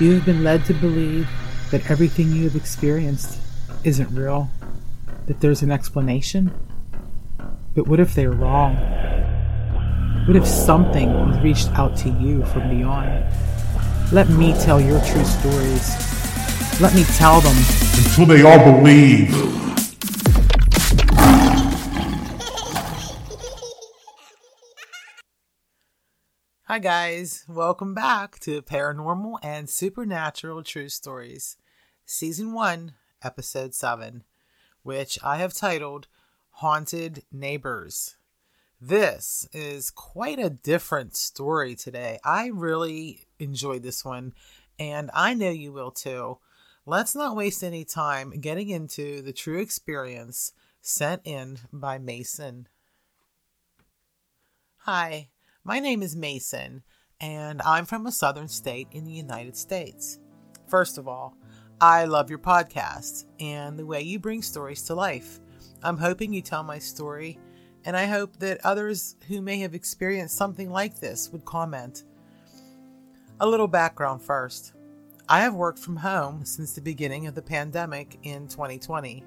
You 0.00 0.14
have 0.14 0.24
been 0.24 0.42
led 0.42 0.64
to 0.64 0.74
believe 0.74 1.28
that 1.70 1.88
everything 1.88 2.32
you 2.32 2.44
have 2.44 2.56
experienced 2.56 3.38
isn't 3.84 4.12
real, 4.12 4.50
that 5.26 5.40
there's 5.40 5.62
an 5.62 5.70
explanation. 5.70 6.52
But 7.76 7.86
what 7.86 8.00
if 8.00 8.12
they're 8.12 8.32
wrong? 8.32 8.76
What 10.26 10.36
if 10.36 10.46
something 10.46 11.10
has 11.10 11.42
reached 11.44 11.68
out 11.78 11.96
to 11.98 12.08
you 12.08 12.44
from 12.46 12.70
beyond? 12.70 13.24
Let 14.10 14.28
me 14.30 14.52
tell 14.54 14.80
your 14.80 15.00
true 15.04 15.24
stories. 15.24 16.80
Let 16.80 16.92
me 16.94 17.04
tell 17.16 17.40
them. 17.40 17.56
Until 17.96 18.26
they 18.26 18.42
all 18.42 18.80
believe. 18.80 19.30
Hi, 26.66 26.78
guys. 26.78 27.44
Welcome 27.46 27.92
back 27.92 28.38
to 28.38 28.62
Paranormal 28.62 29.36
and 29.42 29.68
Supernatural 29.68 30.62
True 30.62 30.88
Stories, 30.88 31.58
Season 32.06 32.54
1, 32.54 32.94
Episode 33.22 33.74
7, 33.74 34.24
which 34.82 35.18
I 35.22 35.36
have 35.36 35.52
titled 35.52 36.06
Haunted 36.52 37.22
Neighbors. 37.30 38.16
This 38.80 39.46
is 39.52 39.90
quite 39.90 40.38
a 40.38 40.48
different 40.48 41.14
story 41.14 41.74
today. 41.74 42.18
I 42.24 42.46
really 42.46 43.26
enjoyed 43.38 43.82
this 43.82 44.02
one, 44.02 44.32
and 44.78 45.10
I 45.12 45.34
know 45.34 45.50
you 45.50 45.70
will 45.70 45.90
too. 45.90 46.38
Let's 46.86 47.14
not 47.14 47.36
waste 47.36 47.62
any 47.62 47.84
time 47.84 48.40
getting 48.40 48.70
into 48.70 49.20
the 49.20 49.34
true 49.34 49.60
experience 49.60 50.52
sent 50.80 51.20
in 51.26 51.58
by 51.74 51.98
Mason. 51.98 52.68
Hi. 54.78 55.28
My 55.66 55.80
name 55.80 56.02
is 56.02 56.14
Mason, 56.14 56.82
and 57.22 57.62
I'm 57.62 57.86
from 57.86 58.04
a 58.04 58.12
southern 58.12 58.48
state 58.48 58.86
in 58.92 59.06
the 59.06 59.12
United 59.12 59.56
States. 59.56 60.20
First 60.68 60.98
of 60.98 61.08
all, 61.08 61.38
I 61.80 62.04
love 62.04 62.28
your 62.28 62.38
podcast 62.38 63.24
and 63.40 63.78
the 63.78 63.86
way 63.86 64.02
you 64.02 64.18
bring 64.18 64.42
stories 64.42 64.82
to 64.82 64.94
life. 64.94 65.40
I'm 65.82 65.96
hoping 65.96 66.34
you 66.34 66.42
tell 66.42 66.62
my 66.62 66.78
story, 66.78 67.38
and 67.86 67.96
I 67.96 68.04
hope 68.04 68.38
that 68.40 68.60
others 68.62 69.16
who 69.26 69.40
may 69.40 69.60
have 69.60 69.74
experienced 69.74 70.36
something 70.36 70.68
like 70.68 71.00
this 71.00 71.30
would 71.32 71.46
comment. 71.46 72.04
A 73.40 73.48
little 73.48 73.66
background 73.66 74.20
first. 74.20 74.74
I 75.30 75.40
have 75.40 75.54
worked 75.54 75.78
from 75.78 75.96
home 75.96 76.44
since 76.44 76.74
the 76.74 76.82
beginning 76.82 77.26
of 77.26 77.34
the 77.34 77.40
pandemic 77.40 78.18
in 78.22 78.48
2020. 78.48 79.24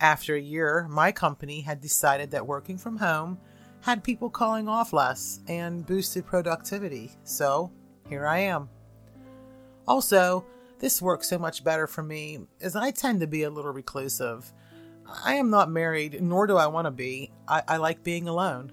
After 0.00 0.36
a 0.36 0.40
year, 0.40 0.88
my 0.88 1.12
company 1.12 1.60
had 1.60 1.82
decided 1.82 2.30
that 2.30 2.46
working 2.46 2.78
from 2.78 2.96
home 2.96 3.36
had 3.82 4.04
people 4.04 4.30
calling 4.30 4.68
off 4.68 4.92
less 4.92 5.40
and 5.48 5.86
boosted 5.86 6.26
productivity. 6.26 7.12
So 7.24 7.72
here 8.08 8.26
I 8.26 8.40
am. 8.40 8.68
Also, 9.86 10.44
this 10.78 11.02
works 11.02 11.28
so 11.28 11.38
much 11.38 11.64
better 11.64 11.86
for 11.86 12.02
me 12.02 12.40
as 12.60 12.76
I 12.76 12.90
tend 12.90 13.20
to 13.20 13.26
be 13.26 13.42
a 13.42 13.50
little 13.50 13.72
reclusive. 13.72 14.52
I 15.24 15.34
am 15.34 15.50
not 15.50 15.70
married, 15.70 16.22
nor 16.22 16.46
do 16.46 16.56
I 16.56 16.68
want 16.68 16.86
to 16.86 16.90
be. 16.90 17.32
I, 17.48 17.62
I 17.66 17.76
like 17.78 18.04
being 18.04 18.28
alone. 18.28 18.72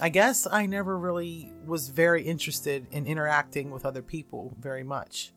I 0.00 0.10
guess 0.10 0.46
I 0.46 0.66
never 0.66 0.96
really 0.96 1.52
was 1.66 1.88
very 1.88 2.22
interested 2.22 2.86
in 2.92 3.06
interacting 3.06 3.70
with 3.70 3.84
other 3.84 4.02
people 4.02 4.54
very 4.60 4.84
much. 4.84 5.32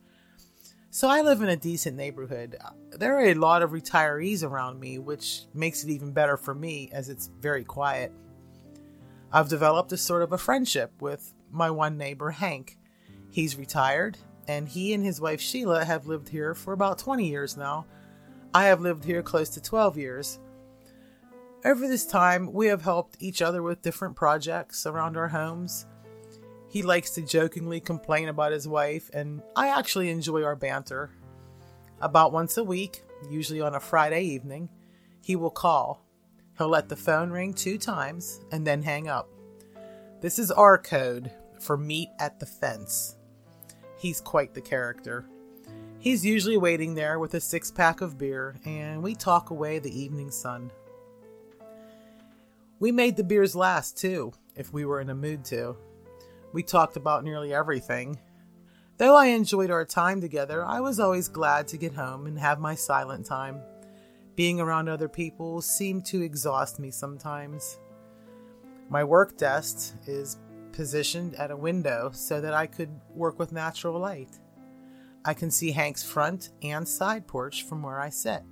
So 0.92 1.08
I 1.08 1.22
live 1.22 1.42
in 1.42 1.50
a 1.50 1.56
decent 1.56 1.96
neighborhood. 1.96 2.58
There 2.92 3.18
are 3.18 3.28
a 3.28 3.34
lot 3.34 3.64
of 3.64 3.72
retirees 3.72 4.44
around 4.44 4.80
me, 4.80 5.00
which 5.00 5.44
makes 5.54 5.84
it 5.84 5.90
even 5.90 6.12
better 6.12 6.36
for 6.38 6.54
me 6.54 6.90
as 6.92 7.08
it's 7.08 7.28
very 7.40 7.64
quiet. 7.64 8.12
I've 9.34 9.48
developed 9.48 9.94
a 9.94 9.98
sort 9.98 10.24
of 10.24 10.34
a 10.34 10.38
friendship 10.38 10.92
with 11.02 11.34
my 11.50 11.70
one 11.72 11.98
neighbor, 11.98 12.32
Hank. 12.32 12.78
He's 13.30 13.56
retired, 13.56 14.18
and 14.48 14.68
he 14.68 14.94
and 14.94 15.06
his 15.06 15.22
wife 15.22 15.40
Sheila 15.40 15.86
have 15.86 16.06
lived 16.06 16.28
here 16.28 16.54
for 16.54 16.74
about 16.74 17.00
20 17.00 17.26
years 17.26 17.56
now. 17.56 17.86
I 18.54 18.66
have 18.66 18.82
lived 18.82 19.06
here 19.06 19.24
close 19.24 19.48
to 19.50 19.62
12 19.62 19.98
years. 19.98 20.40
Over 21.64 21.88
this 21.88 22.06
time, 22.06 22.52
we 22.52 22.68
have 22.68 22.82
helped 22.82 23.16
each 23.20 23.42
other 23.42 23.64
with 23.64 23.82
different 23.82 24.18
projects 24.18 24.86
around 24.86 25.16
our 25.16 25.30
homes. 25.30 25.86
He 26.68 26.82
likes 26.82 27.12
to 27.12 27.22
jokingly 27.22 27.80
complain 27.80 28.28
about 28.28 28.52
his 28.52 28.68
wife, 28.68 29.10
and 29.14 29.42
I 29.56 29.70
actually 29.70 30.10
enjoy 30.10 30.44
our 30.44 30.58
banter. 30.58 31.12
About 32.02 32.34
once 32.34 32.58
a 32.58 32.64
week, 32.64 33.04
usually 33.30 33.62
on 33.62 33.76
a 33.76 33.80
Friday 33.80 34.24
evening, 34.24 34.68
he 35.22 35.38
will 35.38 35.52
call 35.52 36.02
He'll 36.62 36.70
let 36.70 36.90
the 36.90 36.96
phone 36.96 37.32
ring 37.32 37.56
two 37.56 37.80
times 37.80 38.40
and 38.52 38.68
then 38.68 38.84
hang 38.84 39.08
up. 39.08 39.28
This 40.22 40.38
is 40.38 40.52
our 40.52 40.78
code 40.78 41.32
for 41.60 41.76
meet 41.76 42.10
at 42.20 42.40
the 42.40 42.46
fence. 42.46 43.16
He's 43.98 44.22
quite 44.22 44.54
the 44.54 44.62
character. 44.62 45.26
He's 45.98 46.24
usually 46.24 46.58
waiting 46.58 46.94
there 46.94 47.18
with 47.18 47.34
a 47.34 47.42
six 47.42 47.72
pack 47.72 48.02
of 48.02 48.20
beer, 48.20 48.58
and 48.64 49.02
we 49.02 49.16
talk 49.16 49.50
away 49.50 49.80
the 49.80 50.00
evening 50.00 50.30
sun. 50.30 50.70
We 52.80 52.92
made 52.92 53.18
the 53.18 53.24
beers 53.24 53.56
last, 53.56 53.98
too, 53.98 54.32
if 54.56 54.72
we 54.72 54.86
were 54.86 55.02
in 55.02 55.10
a 55.10 55.16
mood 55.16 55.44
to. 55.46 55.76
We 56.54 56.62
talked 56.62 56.96
about 56.96 57.24
nearly 57.24 57.56
everything. 57.56 58.20
Though 58.98 59.16
I 59.16 59.30
enjoyed 59.30 59.72
our 59.72 59.84
time 59.84 60.22
together, 60.22 60.64
I 60.64 60.80
was 60.80 61.00
always 61.00 61.28
glad 61.28 61.68
to 61.70 61.78
get 61.78 61.96
home 61.96 62.28
and 62.28 62.38
have 62.38 62.60
my 62.60 62.76
silent 62.76 63.26
time. 63.26 63.62
Being 64.36 64.62
around 64.62 64.88
other 64.88 65.10
people 65.10 65.62
seemed 65.62 66.06
to 66.06 66.22
exhaust 66.22 66.80
me 66.80 66.90
sometimes. 66.90 67.80
My 68.90 69.04
work 69.04 69.38
desk 69.38 69.96
is 70.08 70.38
positioned 70.72 71.36
at 71.36 71.52
a 71.52 71.58
window 71.58 72.12
so 72.14 72.40
that 72.40 72.54
I 72.54 72.66
could 72.66 72.90
work 73.14 73.40
with 73.40 73.52
natural 73.52 74.00
light. 74.00 74.40
I 75.26 75.34
can 75.34 75.52
see 75.52 75.72
Hank's 75.72 76.04
front 76.04 76.50
and 76.64 76.88
side 76.88 77.28
porch 77.28 77.64
from 77.64 77.84
where 77.84 78.00
I 78.00 78.10
sit. 78.10 78.44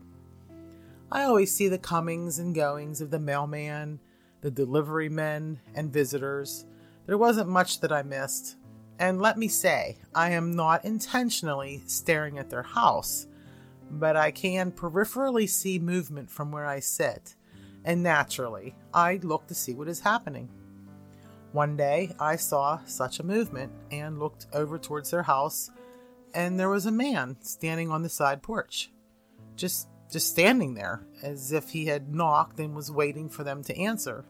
I 1.11 1.23
always 1.23 1.53
see 1.53 1.67
the 1.67 1.79
comings 1.79 2.37
and 2.39 2.53
goings 2.53 3.01
of 3.01 3.09
the 3.09 3.19
mailman, 3.19 3.99
the 4.41 4.51
delivery 4.51 5.09
men, 5.09 5.59
and 5.73 5.91
visitors. 5.91 6.65
There 7.07 7.17
wasn't 7.17 7.49
much 7.49 7.79
that 7.79 7.91
I 7.91 8.03
missed. 8.03 8.57
And 8.99 9.21
let 9.21 9.37
me 9.37 9.47
say, 9.47 9.97
I 10.13 10.31
am 10.31 10.55
not 10.55 10.85
intentionally 10.85 11.81
staring 11.87 12.37
at 12.37 12.49
their 12.49 12.63
house 12.63 13.27
but 13.91 14.15
I 14.15 14.31
can 14.31 14.71
peripherally 14.71 15.49
see 15.49 15.79
movement 15.79 16.29
from 16.29 16.51
where 16.51 16.65
I 16.65 16.79
sit, 16.79 17.35
and 17.83 18.03
naturally, 18.03 18.75
I 18.93 19.19
look 19.23 19.47
to 19.47 19.55
see 19.55 19.73
what 19.73 19.87
is 19.87 20.01
happening. 20.01 20.49
One 21.51 21.75
day, 21.75 22.15
I 22.19 22.35
saw 22.35 22.79
such 22.85 23.19
a 23.19 23.25
movement 23.25 23.71
and 23.91 24.19
looked 24.19 24.47
over 24.53 24.77
towards 24.77 25.11
their 25.11 25.23
house, 25.23 25.71
and 26.33 26.59
there 26.59 26.69
was 26.69 26.85
a 26.85 26.91
man 26.91 27.37
standing 27.41 27.89
on 27.89 28.03
the 28.03 28.09
side 28.09 28.43
porch. 28.43 28.91
Just 29.55 29.87
just 30.11 30.29
standing 30.29 30.73
there, 30.73 31.05
as 31.21 31.51
if 31.51 31.69
he 31.69 31.85
had 31.85 32.13
knocked 32.13 32.59
and 32.59 32.75
was 32.75 32.91
waiting 32.91 33.29
for 33.29 33.43
them 33.43 33.63
to 33.63 33.77
answer. 33.77 34.25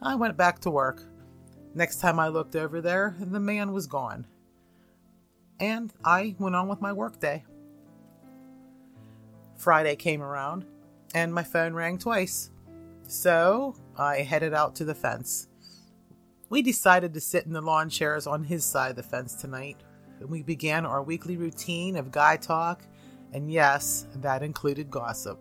I 0.00 0.14
went 0.14 0.36
back 0.36 0.60
to 0.60 0.70
work. 0.70 1.02
Next 1.74 1.96
time 2.00 2.20
I 2.20 2.28
looked 2.28 2.54
over 2.54 2.80
there, 2.80 3.16
the 3.18 3.40
man 3.40 3.72
was 3.72 3.88
gone. 3.88 4.26
And 5.58 5.92
I 6.04 6.36
went 6.38 6.54
on 6.54 6.68
with 6.68 6.80
my 6.80 6.92
workday. 6.92 7.44
Friday 9.56 9.96
came 9.96 10.22
around, 10.22 10.64
and 11.14 11.32
my 11.32 11.42
phone 11.42 11.74
rang 11.74 11.98
twice. 11.98 12.50
So 13.08 13.74
I 13.96 14.18
headed 14.18 14.54
out 14.54 14.74
to 14.76 14.84
the 14.84 14.94
fence. 14.94 15.48
We 16.48 16.62
decided 16.62 17.14
to 17.14 17.20
sit 17.20 17.46
in 17.46 17.52
the 17.52 17.60
lawn 17.60 17.88
chairs 17.88 18.26
on 18.26 18.44
his 18.44 18.64
side 18.64 18.90
of 18.90 18.96
the 18.96 19.02
fence 19.02 19.34
tonight. 19.34 19.76
and 20.20 20.28
We 20.28 20.42
began 20.42 20.86
our 20.86 21.02
weekly 21.02 21.36
routine 21.36 21.96
of 21.96 22.12
guy 22.12 22.36
talk, 22.36 22.82
and 23.32 23.50
yes, 23.50 24.06
that 24.16 24.42
included 24.42 24.90
gossip. 24.90 25.38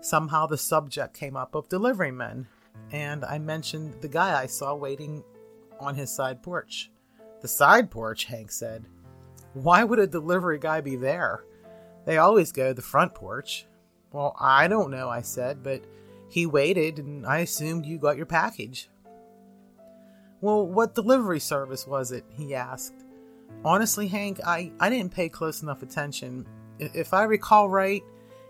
Somehow 0.00 0.46
the 0.46 0.56
subject 0.56 1.14
came 1.14 1.36
up 1.36 1.54
of 1.54 1.68
delivery 1.68 2.12
men, 2.12 2.46
and 2.92 3.24
I 3.24 3.38
mentioned 3.38 4.00
the 4.00 4.08
guy 4.08 4.40
I 4.40 4.46
saw 4.46 4.74
waiting 4.74 5.22
on 5.78 5.94
his 5.94 6.10
side 6.10 6.42
porch. 6.42 6.90
The 7.40 7.48
side 7.48 7.90
porch, 7.90 8.24
Hank 8.24 8.50
said. 8.50 8.86
Why 9.54 9.82
would 9.84 9.98
a 9.98 10.06
delivery 10.06 10.58
guy 10.58 10.80
be 10.80 10.96
there? 10.96 11.44
They 12.10 12.18
always 12.18 12.50
go 12.50 12.72
the 12.72 12.82
front 12.82 13.14
porch. 13.14 13.66
Well, 14.10 14.34
I 14.36 14.66
don't 14.66 14.90
know, 14.90 15.08
I 15.08 15.22
said, 15.22 15.62
but 15.62 15.84
he 16.28 16.44
waited 16.44 16.98
and 16.98 17.24
I 17.24 17.38
assumed 17.38 17.86
you 17.86 17.98
got 17.98 18.16
your 18.16 18.26
package. 18.26 18.90
Well, 20.40 20.66
what 20.66 20.96
delivery 20.96 21.38
service 21.38 21.86
was 21.86 22.10
it? 22.10 22.24
he 22.36 22.52
asked. 22.52 23.04
Honestly, 23.64 24.08
Hank, 24.08 24.40
I, 24.44 24.72
I 24.80 24.90
didn't 24.90 25.14
pay 25.14 25.28
close 25.28 25.62
enough 25.62 25.84
attention. 25.84 26.48
If 26.80 27.14
I 27.14 27.22
recall 27.22 27.70
right, 27.70 28.02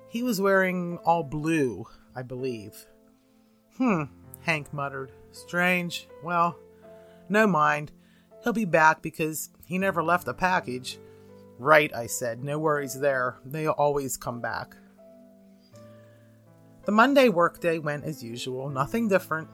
he 0.09 0.23
was 0.23 0.41
wearing 0.41 0.97
all 1.05 1.23
blue, 1.23 1.87
I 2.17 2.23
believe. 2.23 2.87
Hmm, 3.77 4.05
Hank 4.41 4.73
muttered. 4.73 5.13
Strange. 5.33 6.09
Well, 6.25 6.59
no 7.29 7.47
mind. 7.47 7.93
He'll 8.43 8.55
be 8.55 8.65
back 8.65 9.03
because 9.03 9.51
he 9.67 9.77
never 9.77 10.03
left 10.03 10.29
a 10.29 10.33
package. 10.33 10.99
Right, 11.61 11.95
I 11.95 12.07
said. 12.07 12.43
No 12.43 12.59
worries 12.59 12.99
there. 12.99 13.37
They 13.45 13.67
always 13.67 14.17
come 14.17 14.41
back. 14.41 14.75
The 16.87 16.93
Monday 16.93 17.29
workday 17.29 17.79
went 17.79 18.05
as 18.05 18.25
usual, 18.25 18.71
nothing 18.71 19.09
different. 19.09 19.47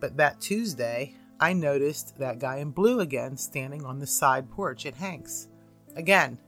But 0.00 0.16
that 0.16 0.40
Tuesday, 0.40 1.14
I 1.38 1.52
noticed 1.52 2.18
that 2.18 2.40
guy 2.40 2.56
in 2.56 2.72
blue 2.72 2.98
again 2.98 3.36
standing 3.36 3.84
on 3.84 4.00
the 4.00 4.06
side 4.06 4.50
porch 4.50 4.84
at 4.84 4.96
Hank's. 4.96 5.46
Again, 5.94 6.38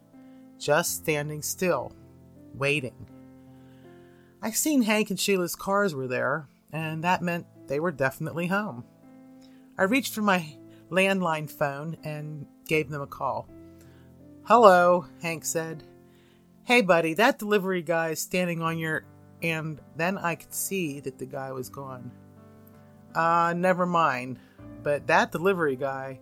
just 0.59 0.97
standing 0.97 1.43
still, 1.43 1.93
waiting. 2.55 3.07
I 4.43 4.51
seen 4.51 4.83
Hank 4.83 5.11
and 5.11 5.21
Sheila's 5.21 5.55
cars 5.55 5.95
were 5.95 6.09
there, 6.09 6.49
and 6.73 7.05
that 7.05 7.23
meant 7.23 7.47
they 7.69 7.79
were 7.79 7.93
definitely 7.93 8.49
home. 8.49 8.83
I 9.79 9.85
reached 9.85 10.15
for 10.15 10.23
my 10.23 10.57
landline 10.91 11.49
phone 11.49 11.97
and 12.03 12.45
gave 12.67 12.91
them 12.91 13.03
a 13.03 13.07
call. 13.07 13.49
Hello, 14.45 15.07
Hank 15.23 15.45
said. 15.45 15.85
Hey, 16.65 16.83
buddy, 16.83 17.15
that 17.15 17.39
delivery 17.39 17.83
guy 17.83 18.11
is 18.11 18.21
standing 18.21 18.63
on 18.63 18.79
your. 18.79 19.05
And 19.43 19.81
then 19.97 20.19
I 20.19 20.35
could 20.35 20.53
see 20.53 21.01
that 21.01 21.19
the 21.19 21.27
guy 21.27 21.53
was 21.53 21.69
gone. 21.69 22.11
Uh, 23.15 23.55
never 23.57 23.87
mind. 23.87 24.39
But 24.83 25.07
that 25.07 25.33
delivery 25.33 25.77
guy 25.77 26.21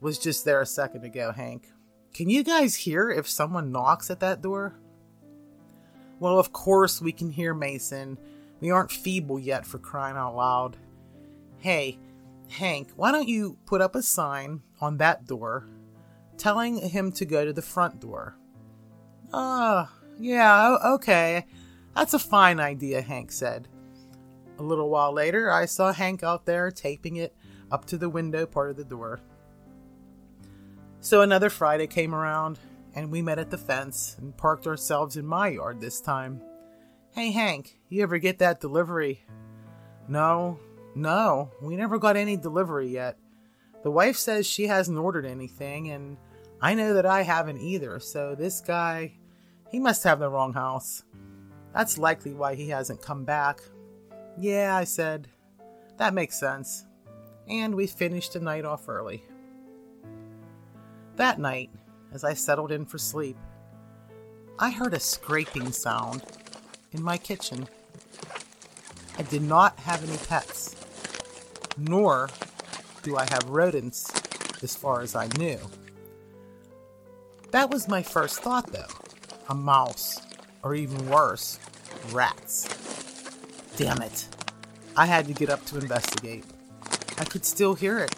was 0.00 0.18
just 0.18 0.44
there 0.44 0.60
a 0.60 0.66
second 0.66 1.04
ago, 1.04 1.32
Hank. 1.32 1.66
Can 2.12 2.28
you 2.28 2.44
guys 2.44 2.74
hear 2.74 3.10
if 3.10 3.28
someone 3.28 3.72
knocks 3.72 4.10
at 4.10 4.20
that 4.20 4.42
door? 4.42 4.74
Well, 6.20 6.38
of 6.38 6.52
course 6.52 7.00
we 7.00 7.12
can 7.12 7.30
hear 7.30 7.54
Mason. 7.54 8.18
We 8.60 8.70
aren't 8.70 8.92
feeble 8.92 9.38
yet 9.38 9.66
for 9.66 9.78
crying 9.78 10.16
out 10.16 10.36
loud. 10.36 10.76
Hey, 11.58 11.98
Hank, 12.50 12.90
why 12.96 13.12
don't 13.12 13.28
you 13.28 13.56
put 13.66 13.80
up 13.80 13.94
a 13.94 14.02
sign 14.02 14.62
on 14.80 14.98
that 14.98 15.26
door 15.26 15.66
telling 16.42 16.76
him 16.76 17.12
to 17.12 17.24
go 17.24 17.44
to 17.44 17.52
the 17.52 17.62
front 17.62 18.00
door? 18.00 18.36
Ah, 19.32 19.84
uh, 19.84 20.04
yeah, 20.18 20.76
okay. 20.94 21.46
That's 21.94 22.14
a 22.14 22.18
fine 22.18 22.58
idea, 22.58 23.00
Hank 23.00 23.30
said. 23.30 23.68
A 24.58 24.62
little 24.62 24.90
while 24.90 25.12
later, 25.12 25.52
I 25.52 25.66
saw 25.66 25.92
Hank 25.92 26.24
out 26.24 26.44
there 26.44 26.72
taping 26.72 27.16
it 27.16 27.32
up 27.70 27.84
to 27.86 27.96
the 27.96 28.10
window 28.10 28.44
part 28.44 28.70
of 28.70 28.76
the 28.76 28.84
door. 28.84 29.20
So 31.00 31.20
another 31.20 31.48
Friday 31.48 31.86
came 31.86 32.12
around, 32.12 32.58
and 32.96 33.12
we 33.12 33.22
met 33.22 33.38
at 33.38 33.50
the 33.50 33.58
fence 33.58 34.16
and 34.20 34.36
parked 34.36 34.66
ourselves 34.66 35.16
in 35.16 35.24
my 35.24 35.48
yard 35.48 35.80
this 35.80 36.00
time. 36.00 36.42
Hey, 37.12 37.30
Hank, 37.30 37.78
you 37.88 38.02
ever 38.02 38.18
get 38.18 38.40
that 38.40 38.60
delivery? 38.60 39.24
No, 40.08 40.58
no, 40.96 41.52
we 41.62 41.76
never 41.76 41.98
got 41.98 42.16
any 42.16 42.36
delivery 42.36 42.88
yet. 42.88 43.16
The 43.84 43.92
wife 43.92 44.16
says 44.16 44.44
she 44.44 44.66
hasn't 44.66 44.98
ordered 44.98 45.26
anything, 45.26 45.90
and 45.90 46.16
I 46.64 46.74
know 46.74 46.94
that 46.94 47.06
I 47.06 47.22
haven't 47.22 47.60
either, 47.60 47.98
so 47.98 48.36
this 48.36 48.60
guy, 48.60 49.14
he 49.68 49.80
must 49.80 50.04
have 50.04 50.20
the 50.20 50.28
wrong 50.28 50.52
house. 50.52 51.02
That's 51.74 51.98
likely 51.98 52.34
why 52.34 52.54
he 52.54 52.68
hasn't 52.68 53.02
come 53.02 53.24
back. 53.24 53.60
Yeah, 54.38 54.76
I 54.76 54.84
said. 54.84 55.26
That 55.96 56.14
makes 56.14 56.38
sense. 56.38 56.84
And 57.48 57.74
we 57.74 57.88
finished 57.88 58.34
the 58.34 58.40
night 58.40 58.64
off 58.64 58.88
early. 58.88 59.24
That 61.16 61.40
night, 61.40 61.70
as 62.12 62.22
I 62.22 62.34
settled 62.34 62.70
in 62.70 62.86
for 62.86 62.96
sleep, 62.96 63.36
I 64.60 64.70
heard 64.70 64.94
a 64.94 65.00
scraping 65.00 65.72
sound 65.72 66.22
in 66.92 67.02
my 67.02 67.18
kitchen. 67.18 67.66
I 69.18 69.22
did 69.22 69.42
not 69.42 69.80
have 69.80 70.08
any 70.08 70.16
pets, 70.28 70.76
nor 71.76 72.28
do 73.02 73.16
I 73.16 73.24
have 73.30 73.50
rodents 73.50 74.12
as 74.62 74.76
far 74.76 75.00
as 75.00 75.16
I 75.16 75.26
knew. 75.38 75.58
That 77.52 77.70
was 77.70 77.86
my 77.86 78.02
first 78.02 78.40
thought, 78.40 78.66
though 78.72 78.86
a 79.48 79.54
mouse, 79.54 80.20
or 80.62 80.74
even 80.74 81.08
worse, 81.08 81.58
rats. 82.10 82.68
Damn 83.76 84.00
it. 84.00 84.26
I 84.96 85.04
had 85.06 85.26
to 85.26 85.34
get 85.34 85.50
up 85.50 85.64
to 85.66 85.78
investigate. 85.78 86.44
I 87.18 87.24
could 87.24 87.44
still 87.44 87.74
hear 87.74 87.98
it. 87.98 88.14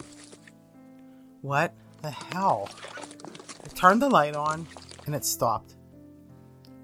What 1.41 1.73
the 2.01 2.11
hell? 2.11 2.69
I 3.63 3.67
turned 3.75 4.01
the 4.01 4.09
light 4.09 4.35
on 4.35 4.67
and 5.05 5.13
it 5.13 5.25
stopped. 5.25 5.75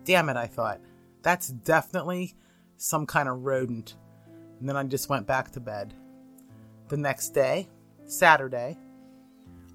Damn 0.04 0.30
it, 0.30 0.36
I 0.36 0.48
thought. 0.48 0.82
That's 1.22 1.48
definitely 1.48 2.36
some 2.78 3.06
kind 3.06 3.30
of 3.30 3.44
rodent. 3.44 3.96
And 4.60 4.68
then 4.68 4.76
I 4.76 4.84
just 4.84 5.10
went 5.10 5.28
back 5.28 5.52
to 5.52 5.60
bed. 5.60 5.94
The 6.90 6.98
next 6.98 7.30
day, 7.30 7.70
Saturday, 8.06 8.78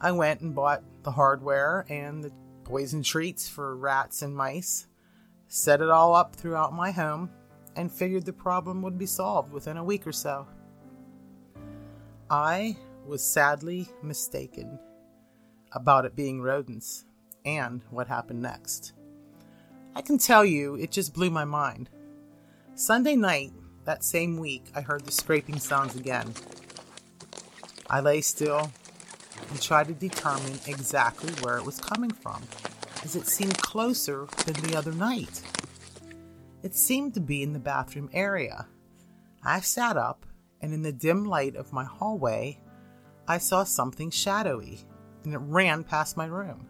I 0.01 0.13
went 0.13 0.43
and 0.43 0.55
bought 0.55 0.83
the 1.03 1.11
hardware 1.11 1.87
and 1.89 2.23
the 2.23 2.33
poison 2.67 3.01
treats 3.01 3.49
for 3.49 3.77
rats 3.77 4.23
and 4.23 4.35
mice, 4.35 4.89
set 5.47 5.81
it 5.81 5.89
all 5.89 6.17
up 6.17 6.35
throughout 6.35 6.75
my 6.75 6.91
home, 6.91 7.31
and 7.77 7.93
figured 7.93 8.25
the 8.25 8.33
problem 8.33 8.83
would 8.83 8.99
be 8.99 9.07
solved 9.07 9.53
within 9.53 9.77
a 9.77 9.85
week 9.85 10.05
or 10.05 10.11
so. 10.11 10.49
I 12.29 12.77
was 13.07 13.23
sadly 13.23 13.89
mistaken 14.03 14.81
about 15.71 16.07
it 16.07 16.17
being 16.17 16.43
rodents 16.43 17.05
and 17.45 17.83
what 17.91 18.09
happened 18.09 18.43
next. 18.43 18.95
I 19.95 20.03
can 20.03 20.19
tell 20.19 20.45
you, 20.45 20.75
it 20.75 20.91
just 20.91 21.15
blew 21.15 21.31
my 21.31 21.45
mind. 21.45 21.89
Sunday 22.75 23.15
night, 23.15 23.53
that 23.85 24.03
same 24.03 24.39
week, 24.39 24.65
I 24.75 24.81
heard 24.81 25.07
the 25.07 25.13
scraping 25.13 25.61
sounds 25.61 25.95
again. 25.95 26.35
I 27.89 28.01
lay 28.01 28.23
still 28.23 28.73
and 29.51 29.61
try 29.61 29.85
to 29.85 29.93
determine 29.93 30.59
exactly 30.67 31.33
where 31.43 31.57
it 31.59 31.65
was 31.65 31.79
coming 31.79 32.11
from, 32.11 32.43
as 33.05 33.17
it 33.17 33.27
seemed 33.27 33.59
closer 33.59 34.27
than 34.45 34.55
the 34.63 34.77
other 34.77 34.93
night. 34.93 35.43
It 36.63 36.75
seemed 36.75 37.15
to 37.15 37.21
be 37.21 37.43
in 37.43 37.53
the 37.53 37.59
bathroom 37.59 38.11
area. 38.13 38.67
I 39.45 39.61
sat 39.61 39.97
up, 39.97 40.27
and 40.61 40.73
in 40.73 40.83
the 40.83 40.93
dim 40.93 41.25
light 41.25 41.55
of 41.55 41.73
my 41.73 41.85
hallway, 41.85 42.59
I 43.29 43.39
saw 43.39 43.65
something 43.65 44.11
shadowy, 44.11 44.81
and 45.25 45.35
it 45.35 45.39
ran 45.39 45.85
past 45.85 46.17
my 46.17 46.27
room. 46.27 46.67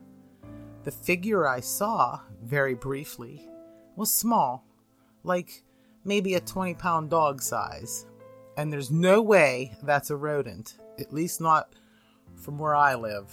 The 0.84 0.90
figure 0.90 1.46
I 1.46 1.60
saw, 1.60 2.20
very 2.42 2.74
briefly, 2.74 3.48
was 3.96 4.12
small, 4.12 4.64
like 5.24 5.62
maybe 6.04 6.34
a 6.34 6.40
20 6.40 6.74
pound 6.74 7.10
dog 7.10 7.42
size. 7.42 8.06
And 8.56 8.72
there's 8.72 8.90
no 8.90 9.20
way 9.20 9.76
that's 9.82 10.10
a 10.10 10.16
rodent, 10.16 10.78
at 10.98 11.12
least 11.12 11.40
not 11.40 11.74
from 12.36 12.58
where 12.58 12.74
I 12.74 12.94
live. 12.94 13.30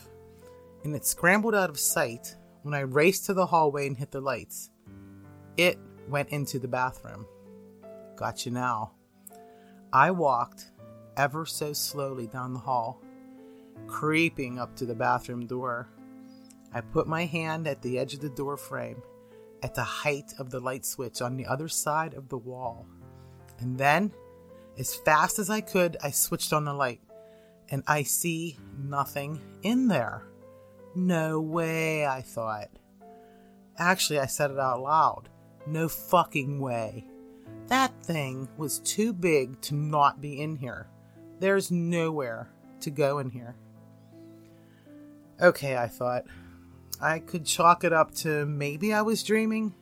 And 0.83 0.95
it 0.95 1.05
scrambled 1.05 1.55
out 1.55 1.69
of 1.69 1.79
sight 1.79 2.35
when 2.63 2.73
I 2.73 2.81
raced 2.81 3.25
to 3.25 3.33
the 3.33 3.45
hallway 3.45 3.87
and 3.87 3.97
hit 3.97 4.11
the 4.11 4.21
lights. 4.21 4.69
It 5.57 5.77
went 6.09 6.29
into 6.29 6.59
the 6.59 6.67
bathroom. 6.67 7.25
Got 8.15 8.45
you 8.45 8.51
now. 8.51 8.93
I 9.91 10.11
walked 10.11 10.71
ever 11.17 11.45
so 11.45 11.73
slowly 11.73 12.27
down 12.27 12.53
the 12.53 12.59
hall, 12.59 13.01
creeping 13.87 14.59
up 14.59 14.75
to 14.77 14.85
the 14.85 14.95
bathroom 14.95 15.45
door. 15.45 15.87
I 16.73 16.81
put 16.81 17.07
my 17.07 17.25
hand 17.25 17.67
at 17.67 17.81
the 17.81 17.99
edge 17.99 18.13
of 18.13 18.21
the 18.21 18.29
door 18.29 18.57
frame, 18.57 19.01
at 19.61 19.75
the 19.75 19.83
height 19.83 20.33
of 20.39 20.49
the 20.49 20.59
light 20.59 20.85
switch 20.85 21.21
on 21.21 21.37
the 21.37 21.45
other 21.45 21.67
side 21.67 22.15
of 22.15 22.29
the 22.29 22.37
wall. 22.37 22.87
And 23.59 23.77
then, 23.77 24.11
as 24.77 24.95
fast 24.95 25.37
as 25.37 25.49
I 25.49 25.61
could, 25.61 25.97
I 26.01 26.09
switched 26.09 26.51
on 26.51 26.65
the 26.65 26.73
light, 26.73 27.01
and 27.73 27.81
I 27.87 28.03
see 28.03 28.59
nothing 28.77 29.41
in 29.63 29.87
there. 29.87 30.27
No 30.93 31.41
way, 31.41 32.05
I 32.05 32.21
thought. 32.21 32.69
Actually, 33.79 34.19
I 34.19 34.27
said 34.27 34.51
it 34.51 34.59
out 34.59 34.83
loud. 34.83 35.29
No 35.65 35.89
fucking 35.89 36.59
way. 36.59 37.07
That 37.69 37.91
thing 38.03 38.47
was 38.57 38.77
too 38.77 39.11
big 39.11 39.59
to 39.61 39.73
not 39.73 40.21
be 40.21 40.39
in 40.39 40.55
here. 40.55 40.87
There's 41.39 41.71
nowhere 41.71 42.47
to 42.81 42.91
go 42.91 43.17
in 43.17 43.31
here. 43.31 43.55
Okay, 45.41 45.75
I 45.75 45.87
thought. 45.87 46.25
I 47.01 47.17
could 47.17 47.43
chalk 47.43 47.83
it 47.83 47.91
up 47.91 48.13
to 48.17 48.45
maybe 48.45 48.93
I 48.93 49.01
was 49.01 49.23
dreaming. 49.23 49.73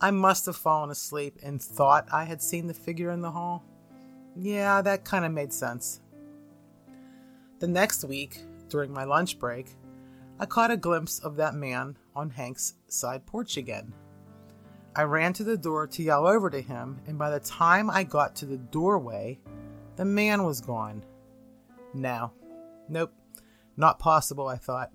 I 0.00 0.10
must 0.10 0.46
have 0.46 0.56
fallen 0.56 0.90
asleep 0.90 1.38
and 1.44 1.62
thought 1.62 2.08
I 2.12 2.24
had 2.24 2.42
seen 2.42 2.66
the 2.66 2.74
figure 2.74 3.12
in 3.12 3.20
the 3.20 3.30
hall. 3.30 3.64
Yeah, 4.34 4.82
that 4.82 5.04
kind 5.04 5.24
of 5.24 5.30
made 5.30 5.52
sense. 5.52 6.00
The 7.60 7.68
next 7.68 8.04
week, 8.04 8.42
during 8.68 8.92
my 8.92 9.04
lunch 9.04 9.38
break, 9.38 9.70
I 10.38 10.46
caught 10.46 10.70
a 10.70 10.76
glimpse 10.76 11.20
of 11.20 11.36
that 11.36 11.54
man 11.54 11.96
on 12.14 12.30
Hank's 12.30 12.74
side 12.88 13.24
porch 13.24 13.56
again. 13.56 13.94
I 14.96 15.02
ran 15.02 15.32
to 15.34 15.44
the 15.44 15.56
door 15.56 15.86
to 15.88 16.02
yell 16.02 16.26
over 16.26 16.50
to 16.50 16.60
him, 16.60 17.00
and 17.06 17.18
by 17.18 17.30
the 17.30 17.40
time 17.40 17.90
I 17.90 18.04
got 18.04 18.36
to 18.36 18.46
the 18.46 18.56
doorway, 18.56 19.38
the 19.96 20.04
man 20.04 20.44
was 20.44 20.60
gone. 20.60 21.04
No. 21.92 22.32
Nope. 22.88 23.12
Not 23.76 23.98
possible, 23.98 24.48
I 24.48 24.56
thought. 24.56 24.92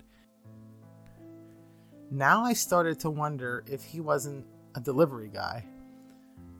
Now 2.10 2.44
I 2.44 2.52
started 2.54 3.00
to 3.00 3.10
wonder 3.10 3.64
if 3.66 3.84
he 3.84 4.00
wasn't 4.00 4.46
a 4.74 4.80
delivery 4.80 5.30
guy. 5.32 5.64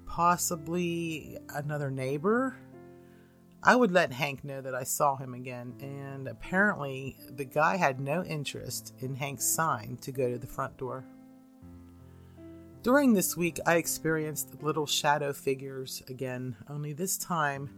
Possibly 0.06 1.38
another 1.54 1.90
neighbor? 1.90 2.56
I 3.62 3.76
would 3.76 3.92
let 3.92 4.12
Hank 4.12 4.42
know 4.42 4.62
that 4.62 4.74
I 4.74 4.84
saw 4.84 5.16
him 5.16 5.34
again, 5.34 5.74
and 5.80 6.26
apparently 6.26 7.18
the 7.28 7.44
guy 7.44 7.76
had 7.76 8.00
no 8.00 8.24
interest 8.24 8.94
in 9.00 9.16
Hank's 9.16 9.44
sign 9.44 9.98
to 10.00 10.12
go 10.12 10.30
to 10.30 10.38
the 10.38 10.46
front 10.46 10.78
door. 10.78 11.04
During 12.82 13.12
this 13.12 13.36
week, 13.36 13.60
I 13.66 13.76
experienced 13.76 14.62
little 14.62 14.86
shadow 14.86 15.34
figures 15.34 16.02
again, 16.08 16.56
only 16.70 16.94
this 16.94 17.18
time 17.18 17.68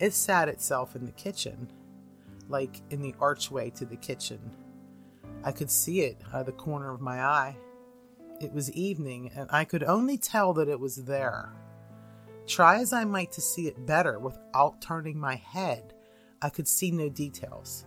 it 0.00 0.14
sat 0.14 0.48
itself 0.48 0.96
in 0.96 1.04
the 1.04 1.12
kitchen, 1.12 1.70
like 2.48 2.80
in 2.88 3.02
the 3.02 3.14
archway 3.20 3.68
to 3.70 3.84
the 3.84 3.96
kitchen. 3.96 4.40
I 5.44 5.52
could 5.52 5.70
see 5.70 6.00
it 6.00 6.22
out 6.32 6.40
of 6.40 6.46
the 6.46 6.52
corner 6.52 6.94
of 6.94 7.02
my 7.02 7.22
eye. 7.22 7.56
It 8.40 8.54
was 8.54 8.72
evening, 8.72 9.30
and 9.36 9.48
I 9.52 9.64
could 9.64 9.84
only 9.84 10.16
tell 10.16 10.54
that 10.54 10.68
it 10.68 10.80
was 10.80 11.04
there. 11.04 11.52
Try 12.46 12.78
as 12.78 12.92
I 12.92 13.04
might 13.04 13.32
to 13.32 13.40
see 13.40 13.66
it 13.66 13.86
better 13.86 14.18
without 14.18 14.80
turning 14.80 15.18
my 15.18 15.34
head, 15.34 15.94
I 16.40 16.48
could 16.48 16.68
see 16.68 16.90
no 16.90 17.08
details. 17.08 17.84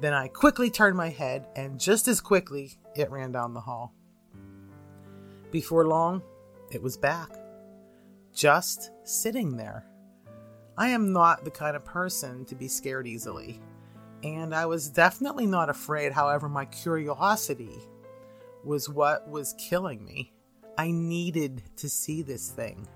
Then 0.00 0.12
I 0.12 0.28
quickly 0.28 0.70
turned 0.70 0.96
my 0.96 1.10
head, 1.10 1.46
and 1.54 1.78
just 1.78 2.08
as 2.08 2.20
quickly, 2.20 2.78
it 2.96 3.10
ran 3.10 3.32
down 3.32 3.54
the 3.54 3.60
hall. 3.60 3.94
Before 5.50 5.86
long, 5.86 6.22
it 6.70 6.82
was 6.82 6.96
back, 6.96 7.30
just 8.34 8.90
sitting 9.04 9.56
there. 9.56 9.86
I 10.76 10.88
am 10.88 11.12
not 11.12 11.44
the 11.44 11.50
kind 11.50 11.76
of 11.76 11.84
person 11.84 12.44
to 12.46 12.54
be 12.54 12.68
scared 12.68 13.06
easily, 13.06 13.60
and 14.22 14.54
I 14.54 14.66
was 14.66 14.88
definitely 14.88 15.46
not 15.46 15.70
afraid, 15.70 16.12
however, 16.12 16.48
my 16.48 16.64
curiosity 16.64 17.78
was 18.64 18.88
what 18.88 19.28
was 19.28 19.54
killing 19.58 20.04
me. 20.04 20.32
I 20.76 20.90
needed 20.90 21.62
to 21.76 21.88
see 21.88 22.22
this 22.22 22.50
thing. 22.50 22.86